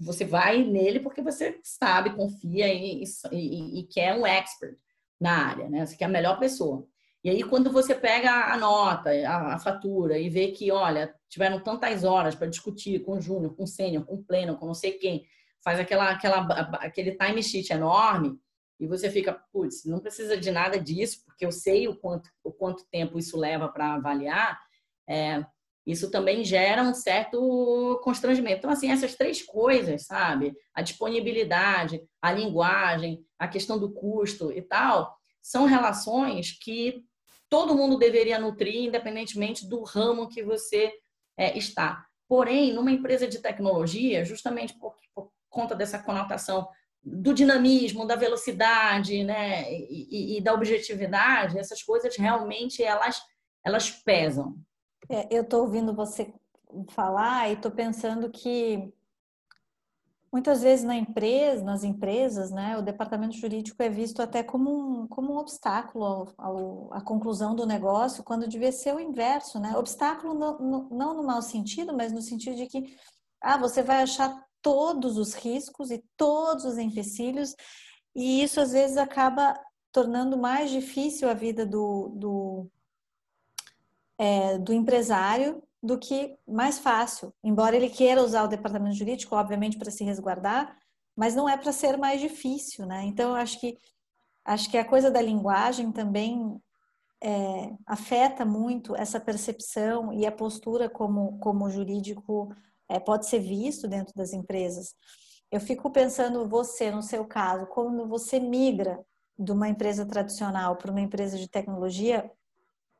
[0.00, 4.78] você vai nele porque você sabe, confia e, e, e, quer um expert
[5.20, 5.84] na área, né?
[5.84, 6.86] Você quer a melhor pessoa.
[7.22, 11.60] E aí, quando você pega a nota, a, a fatura e vê que, olha, tiveram
[11.60, 14.74] tantas horas para discutir com o júnior, com o sênior, com o pleno, com não
[14.74, 15.26] sei quem,
[15.62, 16.46] faz aquela, aquela,
[16.80, 18.38] aquele time sheet enorme
[18.80, 22.52] e você fica, putz, não precisa de nada disso, porque eu sei o quanto, o
[22.52, 24.60] quanto tempo isso leva para avaliar.
[25.08, 25.44] É,
[25.88, 28.58] isso também gera um certo constrangimento.
[28.58, 30.54] Então, assim, essas três coisas, sabe?
[30.74, 37.02] A disponibilidade, a linguagem, a questão do custo e tal, são relações que
[37.48, 40.92] todo mundo deveria nutrir, independentemente do ramo que você
[41.38, 42.04] é, está.
[42.28, 46.68] Porém, numa empresa de tecnologia, justamente por, por conta dessa conotação
[47.02, 53.22] do dinamismo, da velocidade, né, e, e, e da objetividade, essas coisas realmente elas
[53.64, 54.56] elas pesam.
[55.08, 56.32] É, eu estou ouvindo você
[56.90, 58.92] falar e estou pensando que
[60.30, 64.70] muitas vezes na empresa, nas empresas, né, o departamento jurídico é visto até como
[65.02, 69.58] um, como um obstáculo ao, ao, à conclusão do negócio, quando devia ser o inverso,
[69.58, 69.74] né?
[69.76, 72.94] Obstáculo no, no, não no mau sentido, mas no sentido de que
[73.40, 77.54] ah, você vai achar todos os riscos e todos os empecilhos,
[78.14, 79.58] e isso às vezes acaba
[79.90, 82.70] tornando mais difícil a vida do, do
[84.18, 87.32] é, do empresário do que mais fácil.
[87.42, 90.76] Embora ele queira usar o departamento jurídico, obviamente, para se resguardar,
[91.16, 93.04] mas não é para ser mais difícil, né?
[93.04, 93.78] Então, eu acho que
[94.44, 96.58] acho que a coisa da linguagem também
[97.22, 102.54] é, afeta muito essa percepção e a postura como como jurídico
[102.88, 104.94] é, pode ser visto dentro das empresas.
[105.50, 109.00] Eu fico pensando você no seu caso, quando você migra
[109.38, 112.30] de uma empresa tradicional para uma empresa de tecnologia,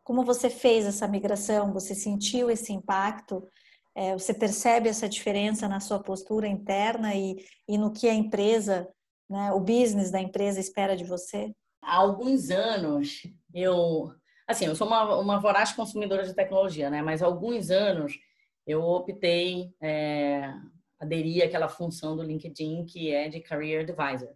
[0.08, 1.70] como você fez essa migração?
[1.74, 3.46] Você sentiu esse impacto?
[3.94, 8.88] É, você percebe essa diferença na sua postura interna e, e no que a empresa,
[9.28, 11.52] né, o business da empresa espera de você?
[11.82, 13.20] Há alguns anos,
[13.52, 14.10] eu,
[14.46, 17.02] assim, eu sou uma, uma voraz consumidora de tecnologia, né?
[17.02, 18.18] Mas há alguns anos
[18.66, 20.54] eu optei é,
[20.98, 24.34] aderir àquela função do LinkedIn que é de Career Advisor.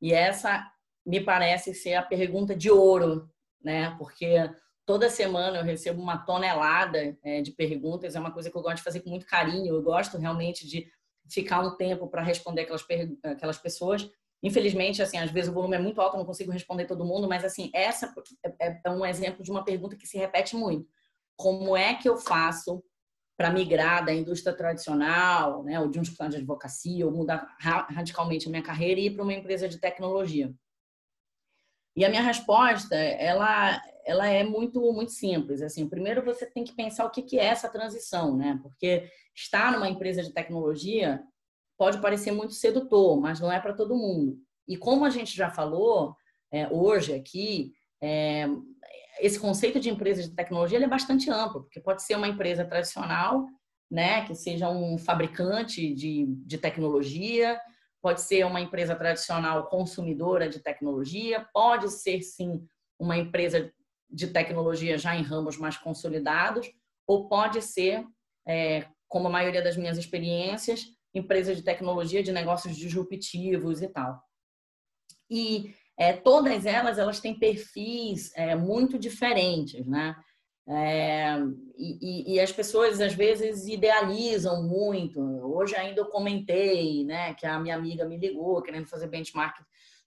[0.00, 0.64] E essa
[1.04, 3.28] me parece ser a pergunta de ouro,
[3.60, 3.96] né?
[3.98, 4.48] Porque
[4.88, 8.78] Toda semana eu recebo uma tonelada é, de perguntas, é uma coisa que eu gosto
[8.78, 10.90] de fazer com muito carinho, eu gosto realmente de
[11.28, 12.86] ficar um tempo para responder aquelas,
[13.22, 14.10] aquelas pessoas.
[14.42, 17.28] Infelizmente, assim, às vezes o volume é muito alto, eu não consigo responder todo mundo,
[17.28, 20.88] mas assim, essa é, é, é um exemplo de uma pergunta que se repete muito.
[21.36, 22.82] Como é que eu faço
[23.36, 27.54] para migrar da indústria tradicional, né, ou de um escritório de advocacia, ou mudar
[27.90, 30.50] radicalmente a minha carreira e ir para uma empresa de tecnologia?
[31.98, 35.60] E a minha resposta, ela, ela é muito muito simples.
[35.60, 38.56] Assim, primeiro você tem que pensar o que, que é essa transição, né?
[38.62, 41.20] Porque estar numa empresa de tecnologia
[41.76, 44.38] pode parecer muito sedutor, mas não é para todo mundo.
[44.68, 46.14] E como a gente já falou
[46.52, 48.46] é, hoje aqui, é,
[49.18, 53.44] esse conceito de empresa de tecnologia é bastante amplo, porque pode ser uma empresa tradicional,
[53.90, 57.60] né, que seja um fabricante de, de tecnologia,
[58.08, 62.66] pode ser uma empresa tradicional consumidora de tecnologia, pode ser sim
[62.98, 63.70] uma empresa
[64.08, 66.70] de tecnologia já em ramos mais consolidados,
[67.06, 68.02] ou pode ser,
[68.46, 74.22] é, como a maioria das minhas experiências, empresas de tecnologia de negócios disruptivos e tal.
[75.28, 80.16] E é, todas elas, elas têm perfis é, muito diferentes, né?
[80.70, 81.34] É,
[81.78, 85.18] e, e, as pessoas às vezes idealizam muito.
[85.18, 89.56] Hoje ainda eu comentei, né, que a minha amiga me ligou querendo fazer benchmark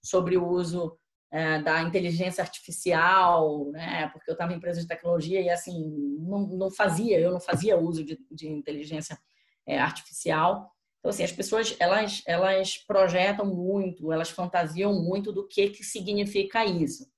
[0.00, 0.96] sobre o uso
[1.32, 4.08] é, da inteligência artificial, né?
[4.12, 7.76] Porque eu estava em empresa de tecnologia e assim não, não fazia, eu não fazia
[7.76, 9.18] uso de, de inteligência
[9.66, 10.70] é, artificial.
[11.00, 16.64] Então assim, as pessoas elas elas projetam muito, elas fantasiam muito do que que significa
[16.64, 17.10] isso.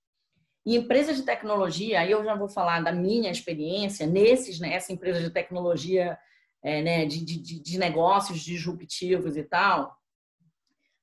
[0.65, 4.97] E empresas de tecnologia, aí eu já vou falar da minha experiência nesses, nessa né,
[4.97, 6.19] empresa de tecnologia,
[6.63, 9.95] é, né, de, de, de negócios disruptivos e tal,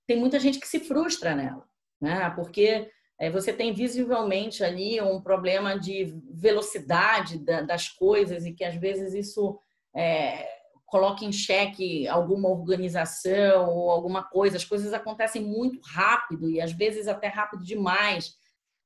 [0.07, 1.63] tem muita gente que se frustra nela,
[2.01, 2.29] né?
[2.31, 8.75] Porque é, você tem visivelmente ali um problema de velocidade das coisas e que às
[8.75, 9.59] vezes isso
[9.95, 10.47] é,
[10.87, 14.57] coloca em xeque alguma organização ou alguma coisa.
[14.57, 18.35] As coisas acontecem muito rápido e às vezes até rápido demais.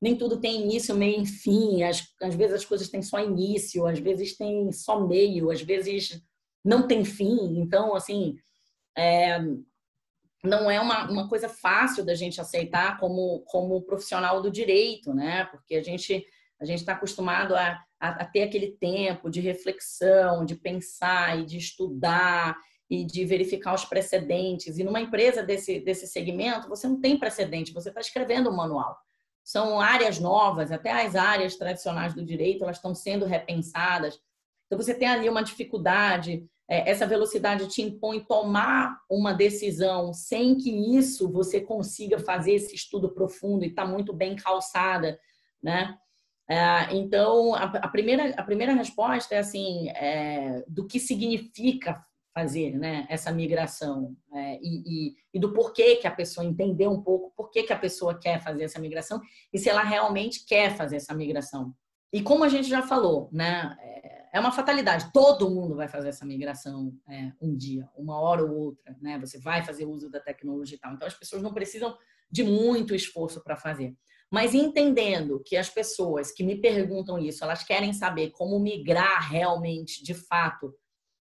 [0.06, 1.82] Nem tudo tem início, meio e fim.
[1.82, 6.22] Às, às vezes as coisas têm só início, às vezes tem só meio, às vezes
[6.64, 7.58] não tem fim.
[7.58, 8.36] Então, assim,
[8.96, 9.40] é,
[10.44, 15.46] não é uma, uma coisa fácil da gente aceitar como, como profissional do direito, né?
[15.46, 16.24] Porque a gente
[16.62, 21.46] a gente está acostumado a, a, a, ter aquele tempo de reflexão, de pensar e
[21.46, 22.56] de estudar
[22.88, 24.78] e de verificar os precedentes.
[24.78, 28.96] E numa empresa desse, desse segmento, você não tem precedente, você está escrevendo um manual.
[29.46, 34.20] São áreas novas, até as áreas tradicionais do direito, elas estão sendo repensadas.
[34.66, 40.56] Então, você tem ali uma dificuldade é, essa velocidade te impõe tomar uma decisão sem
[40.56, 45.20] que isso você consiga fazer esse estudo profundo e está muito bem calçada,
[45.62, 45.96] né?
[46.48, 52.04] É, então, a, primeira, a primeira resposta é assim, é, do que significa
[52.36, 57.02] fazer né, essa migração é, e, e, e, do porquê que a pessoa entender um
[57.02, 59.22] pouco por que a pessoa quer fazer essa migração
[59.54, 61.74] e se ela realmente quer fazer essa migração.
[62.12, 63.76] E como a gente já falou, né,
[64.36, 65.14] é uma fatalidade.
[65.14, 69.18] Todo mundo vai fazer essa migração é, um dia, uma hora ou outra, né?
[69.18, 70.94] Você vai fazer uso da tecnologia e tal.
[70.94, 71.98] Então, as pessoas não precisam
[72.30, 73.96] de muito esforço para fazer.
[74.30, 80.04] Mas entendendo que as pessoas que me perguntam isso, elas querem saber como migrar realmente,
[80.04, 80.76] de fato,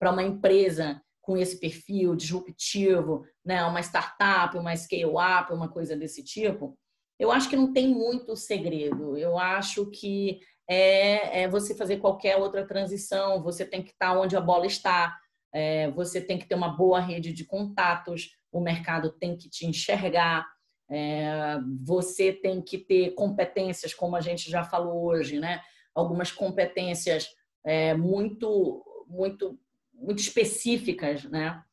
[0.01, 3.63] para uma empresa com esse perfil disruptivo, né?
[3.63, 6.75] Uma startup, uma scale-up, uma coisa desse tipo.
[7.19, 9.15] Eu acho que não tem muito segredo.
[9.15, 14.35] Eu acho que é, é você fazer qualquer outra transição, você tem que estar onde
[14.35, 15.15] a bola está,
[15.53, 19.67] é, você tem que ter uma boa rede de contatos, o mercado tem que te
[19.67, 20.47] enxergar,
[20.89, 25.61] é, você tem que ter competências, como a gente já falou hoje, né?
[25.93, 27.27] Algumas competências
[27.63, 29.59] é, muito, muito,
[30.01, 31.63] muito específicas, né?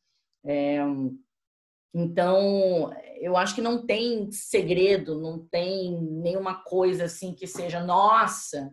[0.45, 0.79] É,
[1.95, 8.73] então, eu acho que não tem segredo, não tem nenhuma coisa assim que seja, nossa,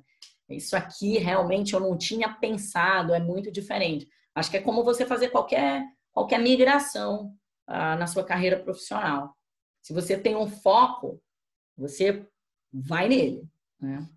[0.50, 4.08] isso aqui realmente eu não tinha pensado, é muito diferente.
[4.36, 7.34] Acho que é como você fazer qualquer, qualquer migração
[7.66, 9.36] ah, na sua carreira profissional.
[9.82, 11.22] Se você tem um foco,
[11.78, 12.28] você
[12.72, 13.48] vai nele.
[13.80, 14.08] Né?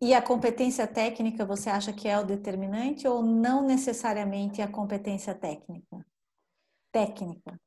[0.00, 5.34] E a competência técnica, você acha que é o determinante ou não necessariamente a competência
[5.34, 6.06] técnica?
[6.92, 7.58] Técnica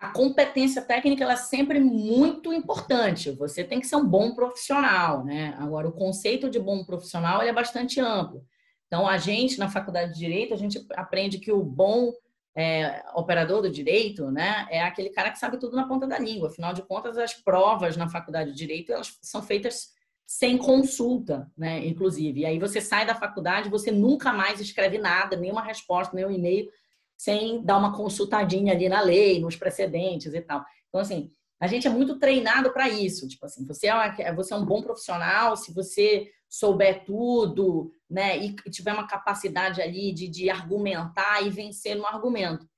[0.00, 3.30] a competência técnica ela é sempre muito importante.
[3.32, 5.54] Você tem que ser um bom profissional, né?
[5.58, 8.42] Agora, o conceito de bom profissional é bastante amplo.
[8.86, 12.14] Então, a gente, na faculdade de Direito, a gente aprende que o bom
[12.56, 16.48] é, operador do direito, né, é aquele cara que sabe tudo na ponta da língua.
[16.48, 19.92] Afinal de contas, as provas na faculdade de Direito, elas são feitas
[20.30, 22.42] sem consulta, né, inclusive.
[22.42, 26.70] E aí você sai da faculdade, você nunca mais escreve nada, nenhuma resposta, nenhum e-mail,
[27.18, 30.64] sem dar uma consultadinha ali na lei, nos precedentes e tal.
[30.88, 33.26] Então, assim, a gente é muito treinado para isso.
[33.26, 38.38] Tipo assim, você é, uma, você é um bom profissional, se você souber tudo, né,
[38.38, 42.68] e tiver uma capacidade ali de, de argumentar e vencer no argumento.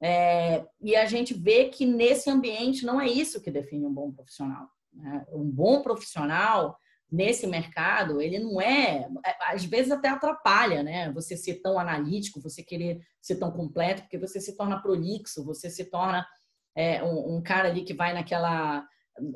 [0.00, 4.10] É, e a gente vê que nesse ambiente não é isso que define um bom
[4.10, 4.66] profissional.
[4.94, 5.26] Né?
[5.30, 6.78] Um bom profissional
[7.10, 11.12] nesse mercado, ele não é, é, às vezes até atrapalha, né?
[11.12, 15.70] Você ser tão analítico, você querer ser tão completo, porque você se torna prolixo, você
[15.70, 16.26] se torna
[16.74, 18.86] é, um, um, cara ali que vai naquela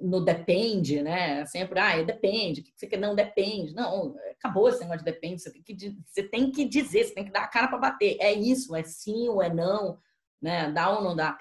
[0.02, 1.46] no depende, né?
[1.46, 2.98] Sempre, ah, depende, o que você quer?
[2.98, 3.74] Não, depende.
[3.74, 7.24] Não, acabou esse negócio de depende, você tem que, você tem que dizer, você tem
[7.24, 8.16] que dar a cara para bater.
[8.20, 9.98] É isso, é sim ou é não,
[10.40, 10.70] né?
[10.70, 11.38] Dá ou não dá.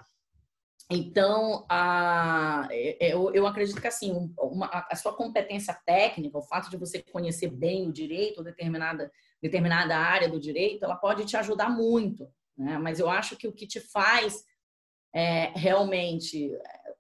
[0.91, 6.41] Então, a, é, é, eu, eu acredito que assim, uma, a sua competência técnica, o
[6.41, 11.38] fato de você conhecer bem o direito, determinada, determinada área do direito, ela pode te
[11.38, 12.28] ajudar muito.
[12.58, 12.80] Né?
[12.80, 14.43] Mas eu acho que o que te faz
[15.13, 16.52] é, realmente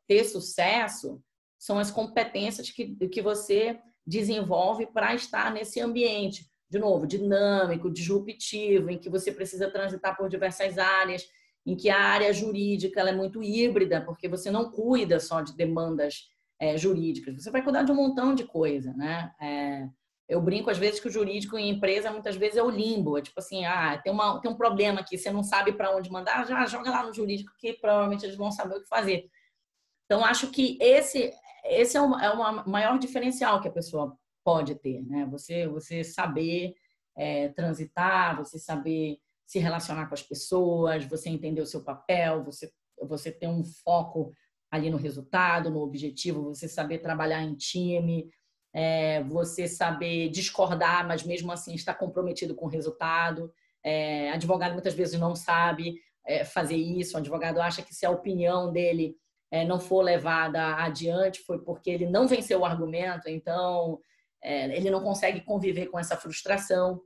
[0.07, 1.19] ter sucesso
[1.57, 6.47] são as competências que, que você desenvolve para estar nesse ambiente.
[6.69, 11.27] De novo, dinâmico, disruptivo, em que você precisa transitar por diversas áreas
[11.65, 16.29] em que a área jurídica é muito híbrida, porque você não cuida só de demandas
[16.59, 19.31] é, jurídicas, você vai cuidar de um montão de coisa, né?
[19.41, 19.87] É,
[20.27, 23.21] eu brinco às vezes que o jurídico em empresa muitas vezes é o limbo, é
[23.21, 26.45] tipo assim, ah, tem, uma, tem um problema aqui, você não sabe para onde mandar,
[26.45, 29.29] já joga lá no jurídico que provavelmente eles vão saber o que fazer.
[30.05, 31.33] Então acho que esse
[31.65, 35.27] esse é o, é o maior diferencial que a pessoa pode ter, né?
[35.31, 36.73] Você, você saber
[37.15, 39.19] é, transitar, você saber
[39.49, 44.31] se relacionar com as pessoas, você entender o seu papel, você, você ter um foco
[44.69, 48.29] ali no resultado, no objetivo, você saber trabalhar em time,
[48.71, 53.51] é, você saber discordar, mas mesmo assim estar comprometido com o resultado.
[53.83, 55.95] É, advogado muitas vezes não sabe
[56.27, 59.15] é, fazer isso, o advogado acha que se a opinião dele
[59.49, 63.99] é, não for levada adiante foi porque ele não venceu o argumento, então
[64.43, 67.01] é, ele não consegue conviver com essa frustração.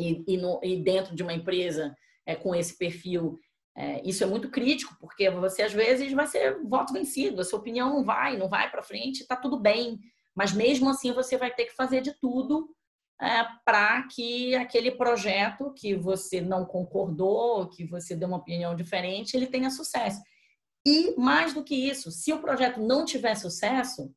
[0.00, 3.38] E, e, no, e dentro de uma empresa é, com esse perfil,
[3.76, 7.58] é, isso é muito crítico, porque você às vezes vai ser voto vencido, a sua
[7.58, 9.98] opinião não vai, não vai para frente, está tudo bem,
[10.34, 12.74] mas mesmo assim você vai ter que fazer de tudo
[13.20, 19.36] é, para que aquele projeto que você não concordou, que você deu uma opinião diferente,
[19.36, 20.20] ele tenha sucesso.
[20.86, 24.10] E mais do que isso, se o projeto não tiver sucesso,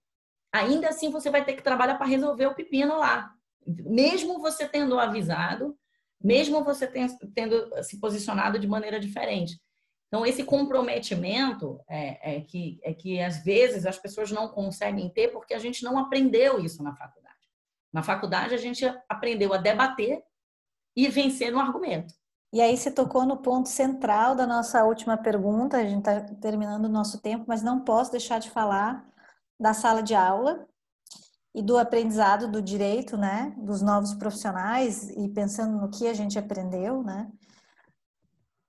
[0.53, 3.32] ainda assim você vai ter que trabalhar para resolver o pepino lá.
[3.65, 5.77] Mesmo você tendo avisado,
[6.21, 9.59] mesmo você tendo se posicionado de maneira diferente.
[10.07, 15.29] Então, esse comprometimento é, é, que, é que, às vezes, as pessoas não conseguem ter
[15.29, 17.35] porque a gente não aprendeu isso na faculdade.
[17.91, 20.23] Na faculdade, a gente aprendeu a debater
[20.95, 22.13] e vencer no argumento.
[22.53, 26.85] E aí você tocou no ponto central da nossa última pergunta, a gente está terminando
[26.85, 29.03] o nosso tempo, mas não posso deixar de falar
[29.59, 30.67] da sala de aula
[31.53, 36.39] e do aprendizado do direito, né, dos novos profissionais e pensando no que a gente
[36.39, 37.29] aprendeu, né?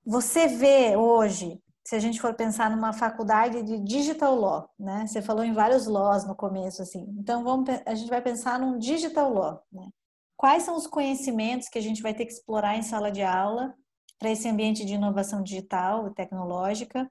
[0.05, 5.07] Você vê hoje, se a gente for pensar numa faculdade de digital law, né?
[5.07, 7.07] Você falou em vários laws no começo assim.
[7.19, 9.89] Então vamos a gente vai pensar num digital law, né?
[10.37, 13.75] Quais são os conhecimentos que a gente vai ter que explorar em sala de aula
[14.19, 17.11] para esse ambiente de inovação digital e tecnológica?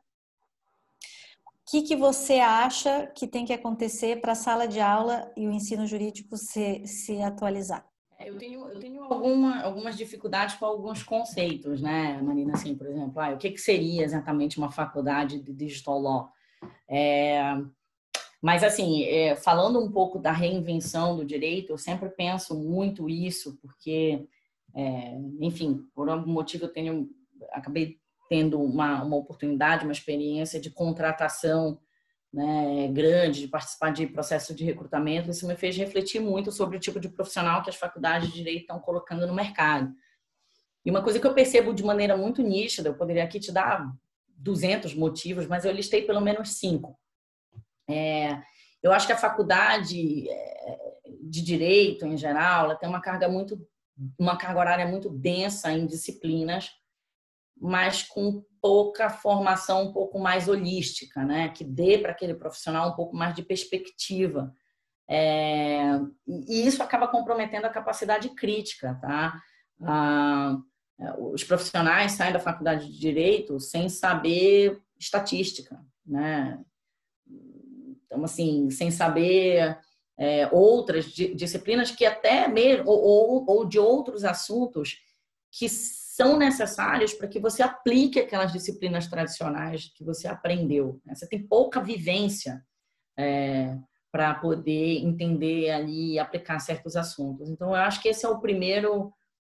[1.66, 5.48] O que, que você acha que tem que acontecer para a sala de aula e
[5.48, 7.88] o ensino jurídico se, se atualizar?
[8.20, 12.54] É, eu tenho, eu tenho alguma, algumas dificuldades com alguns conceitos, né, Marina?
[12.54, 16.30] Assim, por exemplo, ah, o que, que seria exatamente uma faculdade de Digital Law?
[16.88, 17.42] É,
[18.42, 23.58] mas, assim, é, falando um pouco da reinvenção do direito, eu sempre penso muito isso,
[23.62, 24.28] porque,
[24.76, 27.10] é, enfim, por algum motivo eu tenho,
[27.54, 28.03] acabei
[28.34, 31.80] tendo uma, uma oportunidade, uma experiência de contratação
[32.34, 36.80] né, grande, de participar de processo de recrutamento, isso me fez refletir muito sobre o
[36.80, 39.94] tipo de profissional que as faculdades de direito estão colocando no mercado.
[40.84, 43.88] E uma coisa que eu percebo de maneira muito nítida, eu poderia aqui te dar
[44.30, 46.98] 200 motivos, mas eu listei pelo menos cinco.
[47.88, 48.42] É,
[48.82, 50.78] eu acho que a faculdade é,
[51.22, 53.64] de direito, em geral, ela tem uma carga muito,
[54.18, 56.72] uma carga horária muito densa em disciplinas,
[57.58, 61.50] mas com pouca formação um pouco mais holística, né?
[61.50, 64.54] Que dê para aquele profissional um pouco mais de perspectiva.
[65.10, 69.40] É, e isso acaba comprometendo a capacidade crítica, tá?
[69.82, 70.58] Ah,
[71.18, 76.64] os profissionais saem da faculdade de direito sem saber estatística, né?
[78.06, 79.78] Então, assim, sem saber
[80.18, 85.00] é, outras disciplinas que até mesmo, ou, ou, ou de outros assuntos
[85.52, 85.68] que
[86.14, 91.02] são necessários para que você aplique aquelas disciplinas tradicionais que você aprendeu.
[91.04, 91.16] Né?
[91.16, 92.64] Você tem pouca vivência
[93.18, 93.76] é,
[94.12, 97.50] para poder entender ali e aplicar certos assuntos.
[97.50, 99.12] Então, eu acho que esse é o primeiro,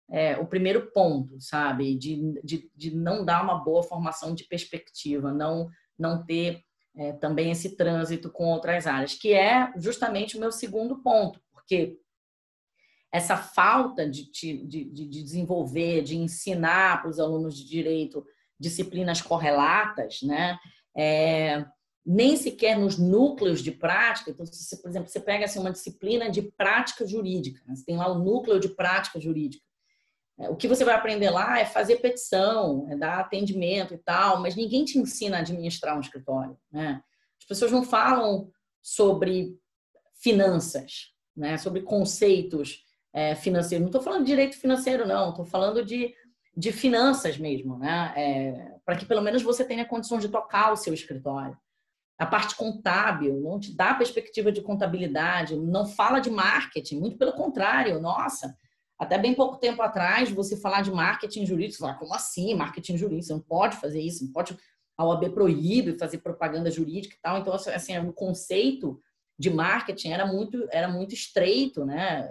[0.08, 1.98] é, o primeiro ponto, sabe?
[1.98, 6.62] De, de, de não dar uma boa formação de perspectiva, não, não ter
[6.96, 11.98] é, também esse trânsito com outras áreas, que é justamente o meu segundo ponto, porque
[13.14, 18.26] essa falta de, de, de desenvolver, de ensinar para os alunos de direito
[18.58, 20.58] disciplinas correlatas, né?
[20.96, 21.64] É,
[22.04, 24.32] nem sequer nos núcleos de prática.
[24.32, 27.76] Então, se por exemplo, você pega assim, uma disciplina de prática jurídica, né?
[27.76, 29.64] você tem lá o núcleo de prática jurídica.
[30.36, 34.42] É, o que você vai aprender lá é fazer petição, é dar atendimento e tal,
[34.42, 36.58] mas ninguém te ensina a administrar um escritório.
[36.72, 37.00] Né?
[37.40, 38.50] As pessoas não falam
[38.82, 39.56] sobre
[40.20, 41.56] finanças, né?
[41.58, 42.82] sobre conceitos
[43.14, 43.80] é, financeiros.
[43.80, 46.12] Não estou falando de direito financeiro, não, estou falando de,
[46.56, 48.12] de finanças mesmo, né?
[48.16, 51.56] É, para que pelo menos você tenha condições de tocar o seu escritório.
[52.18, 57.32] A parte contábil não te dá perspectiva de contabilidade, não fala de marketing, muito pelo
[57.32, 58.54] contrário, nossa
[58.98, 62.96] até bem pouco tempo atrás, você falar de marketing jurídico, você fala, como assim marketing
[62.96, 63.26] jurídico?
[63.26, 64.56] Você não pode fazer isso, não pode.
[64.96, 67.38] A OAB proíbe fazer propaganda jurídica e tal.
[67.38, 69.00] Então, assim, assim, o conceito
[69.36, 72.30] de marketing era muito, era muito estreito, né?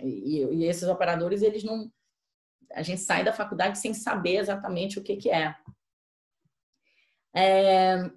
[0.00, 1.90] E, e esses operadores, eles não.
[2.72, 5.54] A gente sai da faculdade sem saber exatamente o que, que é.
[7.34, 8.10] é.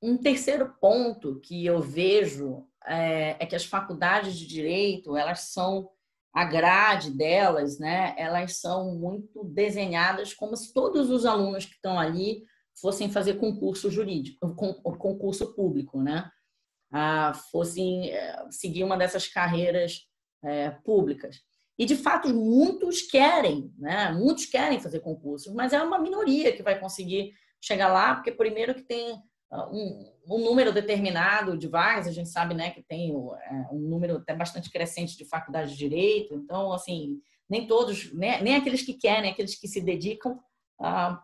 [0.00, 5.90] Um terceiro ponto que eu vejo é, é que as faculdades de direito, elas são
[6.32, 11.98] a grade delas, né, elas são muito desenhadas como se todos os alunos que estão
[11.98, 12.44] ali
[12.80, 16.30] fossem fazer concurso jurídico, concurso público, né,
[16.92, 20.07] ah, fossem é, seguir uma dessas carreiras
[20.44, 21.40] é, públicas.
[21.78, 26.62] E de fato muitos querem, né, muitos querem fazer concursos, mas é uma minoria que
[26.62, 29.20] vai conseguir chegar lá, porque primeiro que tem
[29.50, 33.78] ah, um, um, número determinado de vagas, a gente sabe né, que tem é, um
[33.78, 38.82] número até bastante crescente de faculdade de direito, então, assim, nem todos, né, nem aqueles
[38.82, 40.38] que querem, aqueles que se dedicam,
[40.80, 41.22] ah,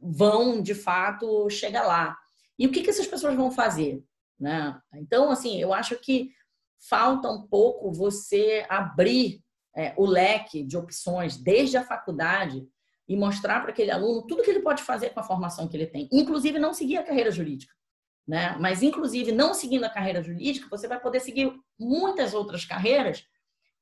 [0.00, 2.16] vão, de fato, chegar lá.
[2.58, 4.02] E o que, que essas pessoas vão fazer?
[4.38, 4.78] Né?
[4.94, 6.30] Então, assim, eu acho que
[6.78, 9.40] falta um pouco você abrir
[9.76, 12.66] é, o leque de opções desde a faculdade
[13.08, 15.86] e mostrar para aquele aluno tudo que ele pode fazer com a formação que ele
[15.86, 17.74] tem, inclusive não seguir a carreira jurídica.
[18.26, 18.56] Né?
[18.58, 23.24] Mas, inclusive, não seguindo a carreira jurídica, você vai poder seguir muitas outras carreiras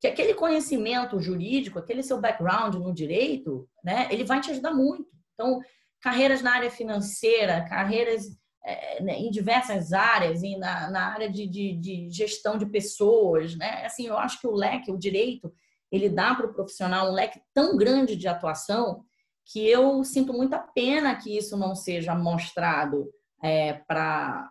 [0.00, 5.08] que aquele conhecimento jurídico, aquele seu background no direito, né, ele vai te ajudar muito.
[5.32, 5.62] Então,
[5.98, 8.24] carreiras na área financeira, carreiras
[8.66, 13.84] em diversas áreas, e na, na área de, de, de, gestão de pessoas, né?
[13.84, 15.52] Assim, eu acho que o leque, o direito,
[15.92, 19.04] ele dá para o profissional um leque tão grande de atuação
[19.44, 23.10] que eu sinto muita pena que isso não seja mostrado
[23.42, 24.50] é, para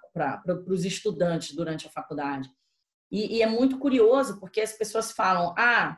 [0.67, 2.47] os estudantes durante a faculdade.
[3.11, 5.97] E, e, é muito curioso, porque as pessoas falam: ah,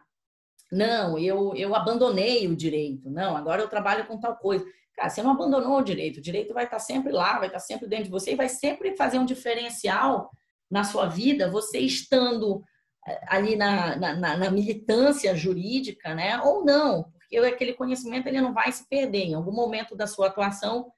[0.71, 4.65] não, eu, eu abandonei o direito, não, agora eu trabalho com tal coisa.
[4.95, 7.87] Cara, você não abandonou o direito, o direito vai estar sempre lá, vai estar sempre
[7.87, 10.31] dentro de você e vai sempre fazer um diferencial
[10.71, 12.63] na sua vida, você estando
[13.07, 16.39] é, ali na, na, na militância jurídica, né?
[16.41, 19.25] Ou não, porque aquele conhecimento ele não vai se perder.
[19.25, 20.91] Em algum momento da sua atuação,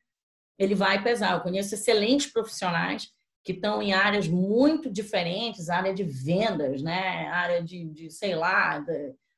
[0.58, 1.34] ele vai pesar.
[1.34, 3.12] Eu conheço excelentes profissionais
[3.43, 7.28] que estão em áreas muito diferentes, área de vendas, né?
[7.30, 8.84] área de, de sei lá,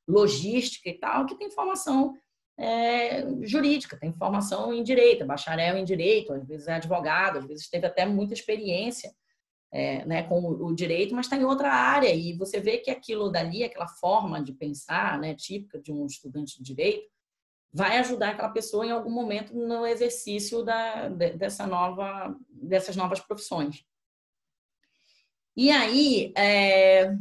[0.07, 2.15] logística e tal, que tem formação
[2.59, 7.69] é, jurídica, tem formação em direito, bacharel em direito, às vezes é advogado, às vezes
[7.69, 9.13] teve até muita experiência
[9.71, 13.29] é, né, com o direito, mas está em outra área e você vê que aquilo
[13.29, 17.07] dali, aquela forma de pensar, né, típica de um estudante de direito,
[17.71, 23.85] vai ajudar aquela pessoa em algum momento no exercício da, dessa nova, dessas novas profissões.
[25.55, 27.15] E aí, é,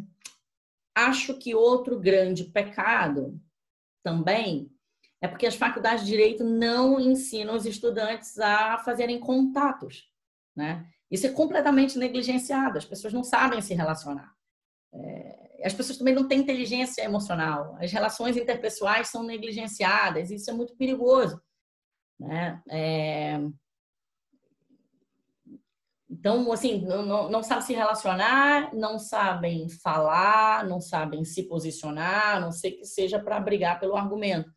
[0.97, 3.39] acho que outro grande pecado
[4.03, 4.71] também
[5.21, 10.05] é porque as faculdades de direito não ensinam os estudantes a fazerem contatos,
[10.55, 10.87] né?
[11.11, 14.33] Isso é completamente negligenciado, as pessoas não sabem se relacionar.
[14.93, 20.53] É, as pessoas também não têm inteligência emocional, as relações interpessoais são negligenciadas, isso é
[20.53, 21.41] muito perigoso.
[22.21, 22.63] Né?
[22.71, 23.41] É,
[26.11, 32.41] então, assim, não, não sabem se relacionar, não sabem falar, não sabem se posicionar, a
[32.41, 34.51] não sei que seja para brigar pelo argumento.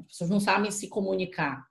[0.00, 1.66] As pessoas não sabem se comunicar.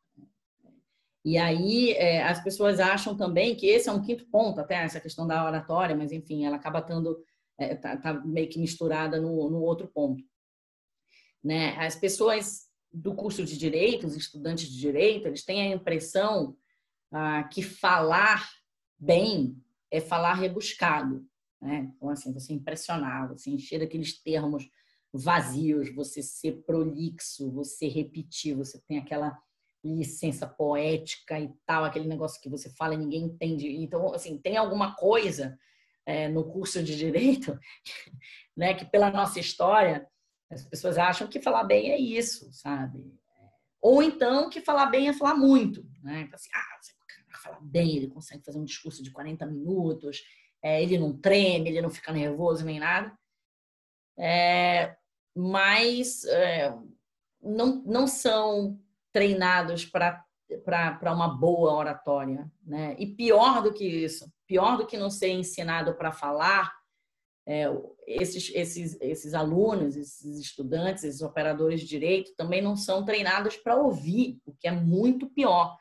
[1.23, 4.99] E aí é, as pessoas acham também que esse é um quinto ponto, até essa
[4.99, 7.23] questão da oratória, mas enfim, ela acaba estando
[7.57, 10.23] é, tá, tá, meio que misturada no, no outro ponto.
[11.43, 11.75] Né?
[11.77, 16.55] As pessoas do curso de direito, os estudantes de direito, eles têm a impressão
[17.11, 18.47] ah, que falar
[18.97, 19.57] bem
[19.91, 21.25] é falar rebuscado.
[21.61, 21.91] Né?
[21.95, 24.69] Então, assim, você impressionar, você encher aqueles termos
[25.17, 29.37] vazios, você ser prolixo, você repetir, você tem aquela
[29.83, 33.67] licença poética e tal, aquele negócio que você fala e ninguém entende.
[33.67, 35.57] Então, assim, tem alguma coisa
[36.05, 37.57] é, no curso de direito,
[38.57, 40.07] né, que pela nossa história
[40.49, 43.03] as pessoas acham que falar bem é isso, sabe?
[43.81, 46.21] Ou então que falar bem é falar muito, né?
[46.21, 46.93] Então, assim, ah, você
[47.45, 50.23] fala bem, ele consegue fazer um discurso de 40 minutos,
[50.63, 53.15] é, ele não treme, ele não fica nervoso nem nada.
[54.17, 54.95] É,
[55.35, 56.73] mas é,
[57.41, 58.79] não, não são
[59.11, 62.49] treinados para uma boa oratória.
[62.65, 62.95] Né?
[62.97, 66.73] E pior do que isso, pior do que não ser ensinado para falar,
[67.47, 67.65] é,
[68.07, 73.75] esses, esses, esses alunos, esses estudantes, esses operadores de direito também não são treinados para
[73.75, 75.77] ouvir, o que é muito pior,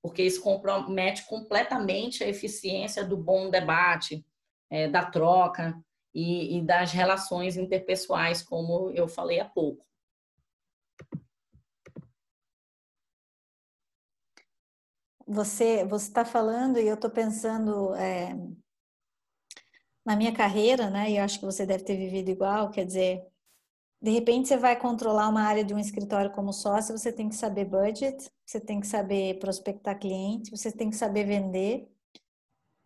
[0.00, 4.24] porque isso compromete completamente a eficiência do bom debate,
[4.70, 5.78] é, da troca
[6.14, 9.84] e, e das relações interpessoais, como eu falei há pouco.
[15.26, 18.34] Você você está falando e eu estou pensando é,
[20.04, 21.10] na minha carreira, né?
[21.10, 22.70] E eu acho que você deve ter vivido igual.
[22.70, 23.26] Quer dizer,
[24.00, 27.36] de repente você vai controlar uma área de um escritório como sócio, você tem que
[27.36, 31.91] saber budget, você tem que saber prospectar cliente, você tem que saber vender.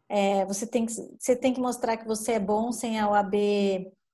[0.08, 3.34] É, você, tem que, você tem que mostrar que você é bom sem a OAB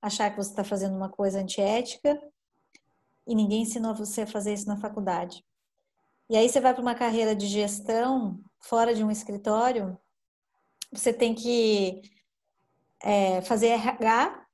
[0.01, 2.21] achar que você está fazendo uma coisa antiética
[3.27, 5.45] e ninguém ensinou você a fazer isso na faculdade.
[6.29, 9.99] E aí você vai para uma carreira de gestão fora de um escritório,
[10.91, 12.03] você tem que
[13.03, 14.47] é, fazer RH,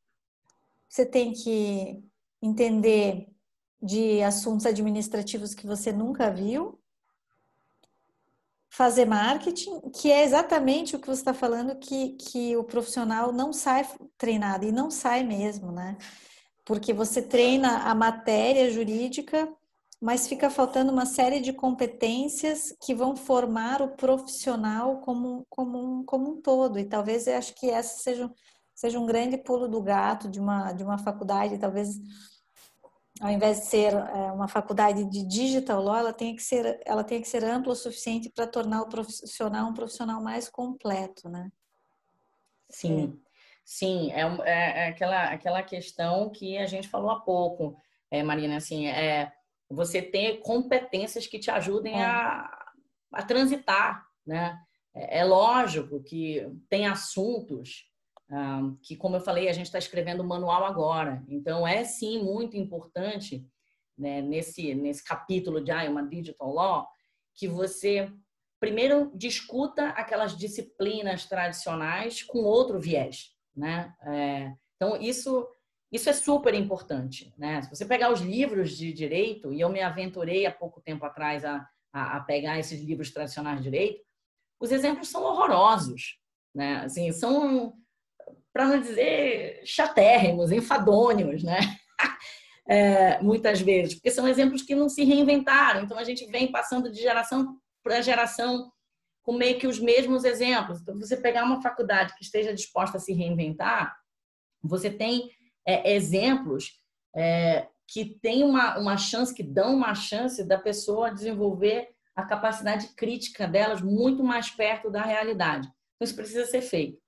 [0.88, 2.02] você tem que
[2.40, 3.28] entender
[3.80, 6.80] de assuntos administrativos que você nunca viu,
[8.78, 13.52] fazer marketing, que é exatamente o que você está falando, que, que o profissional não
[13.52, 13.84] sai
[14.16, 15.98] treinado, e não sai mesmo, né?
[16.64, 19.52] Porque você treina a matéria jurídica,
[20.00, 26.04] mas fica faltando uma série de competências que vão formar o profissional como, como, um,
[26.04, 26.78] como um todo.
[26.78, 28.32] E talvez eu acho que essa seja,
[28.76, 31.98] seja um grande pulo do gato de uma, de uma faculdade, talvez
[33.20, 37.02] ao invés de ser é, uma faculdade de digital law, ela tem que ser, ela
[37.02, 41.50] tem que ser ampla o suficiente para tornar o profissional um profissional mais completo, né?
[42.70, 43.18] Sim,
[43.64, 48.56] sim, é, é, é, aquela, aquela questão que a gente falou há pouco, é, Marina,
[48.56, 49.32] assim, é
[49.70, 52.04] você ter competências que te ajudem é.
[52.04, 52.48] a,
[53.12, 54.58] a transitar, né?
[54.94, 57.87] É, é lógico que tem assuntos
[58.82, 61.24] que, como eu falei, a gente está escrevendo o manual agora.
[61.28, 63.46] Então, é sim muito importante,
[63.96, 66.88] né, nesse, nesse capítulo de uma digital law,
[67.34, 68.12] que você
[68.60, 73.32] primeiro discuta aquelas disciplinas tradicionais com outro viés.
[73.56, 73.94] Né?
[74.02, 75.48] É, então, isso,
[75.90, 77.32] isso é super importante.
[77.38, 77.62] Né?
[77.62, 81.44] Se você pegar os livros de direito, e eu me aventurei há pouco tempo atrás
[81.44, 84.04] a, a, a pegar esses livros tradicionais de direito,
[84.60, 86.18] os exemplos são horrorosos.
[86.54, 86.78] Né?
[86.84, 87.74] Assim, são
[88.58, 91.60] para não dizer chatérrimos, enfadônios, né?
[92.70, 95.84] É, muitas vezes, porque são exemplos que não se reinventaram.
[95.84, 98.70] Então, a gente vem passando de geração para geração
[99.22, 100.78] com meio que os mesmos exemplos.
[100.78, 103.96] Então, você pegar uma faculdade que esteja disposta a se reinventar,
[104.62, 105.30] você tem
[105.66, 106.78] é, exemplos
[107.16, 112.88] é, que tem uma, uma chance, que dão uma chance da pessoa desenvolver a capacidade
[112.88, 115.66] crítica delas muito mais perto da realidade.
[115.66, 117.07] Então, isso precisa ser feito.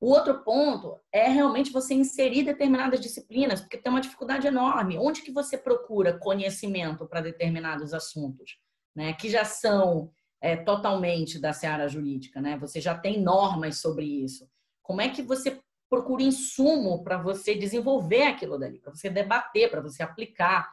[0.00, 4.96] O outro ponto é realmente você inserir determinadas disciplinas, porque tem uma dificuldade enorme.
[4.96, 8.58] Onde que você procura conhecimento para determinados assuntos,
[8.94, 9.12] né?
[9.14, 12.56] Que já são é, totalmente da seara jurídica, né?
[12.58, 14.48] Você já tem normas sobre isso.
[14.82, 19.80] Como é que você procura insumo para você desenvolver aquilo dali, para você debater, para
[19.80, 20.70] você aplicar,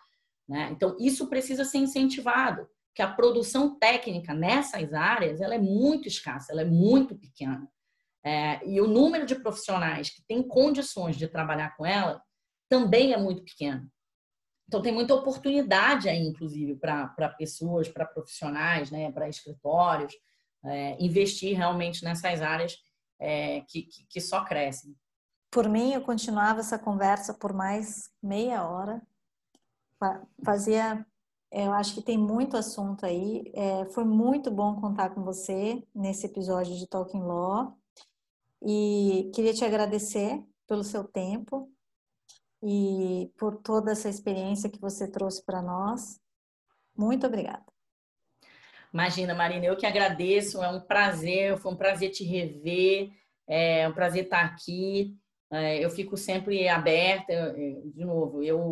[0.48, 0.70] né?
[0.72, 6.52] Então isso precisa ser incentivado, que a produção técnica nessas áreas ela é muito escassa,
[6.52, 7.68] ela é muito pequena.
[8.26, 12.24] É, e o número de profissionais que têm condições de trabalhar com ela
[12.68, 13.88] também é muito pequeno.
[14.68, 20.14] Então, tem muita oportunidade aí, inclusive, para pessoas, para profissionais, né, para escritórios,
[20.64, 22.76] é, investir realmente nessas áreas
[23.20, 24.96] é, que, que, que só crescem.
[25.52, 29.02] Por mim, eu continuava essa conversa por mais meia hora.
[30.44, 31.06] Fazia
[31.52, 33.50] eu acho que tem muito assunto aí.
[33.54, 37.78] É, foi muito bom contar com você nesse episódio de Talking Law.
[38.64, 41.72] E queria te agradecer pelo seu tempo
[42.64, 46.20] e por toda essa experiência que você trouxe para nós.
[46.98, 47.66] Muito obrigada.
[48.94, 50.64] Imagina, Marina, eu que agradeço.
[50.64, 53.12] É um prazer, foi um prazer te rever,
[53.48, 55.16] é um prazer estar aqui.
[55.52, 57.54] É, eu fico sempre aberta.
[57.94, 58.72] De novo, eu,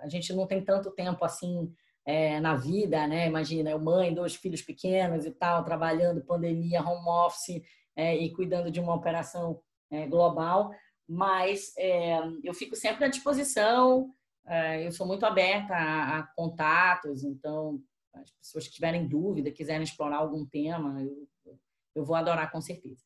[0.00, 1.72] a gente não tem tanto tempo assim
[2.06, 3.26] é, na vida, né?
[3.26, 7.62] Imagina, eu mãe, dois filhos pequenos e tal, trabalhando, pandemia, home office
[7.96, 10.72] é, e cuidando de uma operação é, global,
[11.08, 14.10] mas é, eu fico sempre à disposição,
[14.46, 17.80] é, eu sou muito aberta a, a, contatos, então
[18.14, 21.58] as pessoas que tiverem dúvida, quiserem explorar algum tema, eu,
[21.94, 23.02] eu vou adorar com certeza.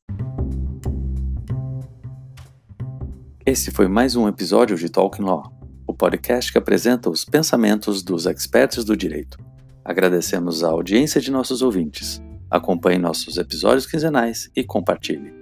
[3.45, 5.51] Esse foi mais um episódio de Talking Law,
[5.87, 9.39] o podcast que apresenta os pensamentos dos experts do direito.
[9.83, 12.21] Agradecemos a audiência de nossos ouvintes.
[12.49, 15.33] Acompanhe nossos episódios quinzenais e compartilhe.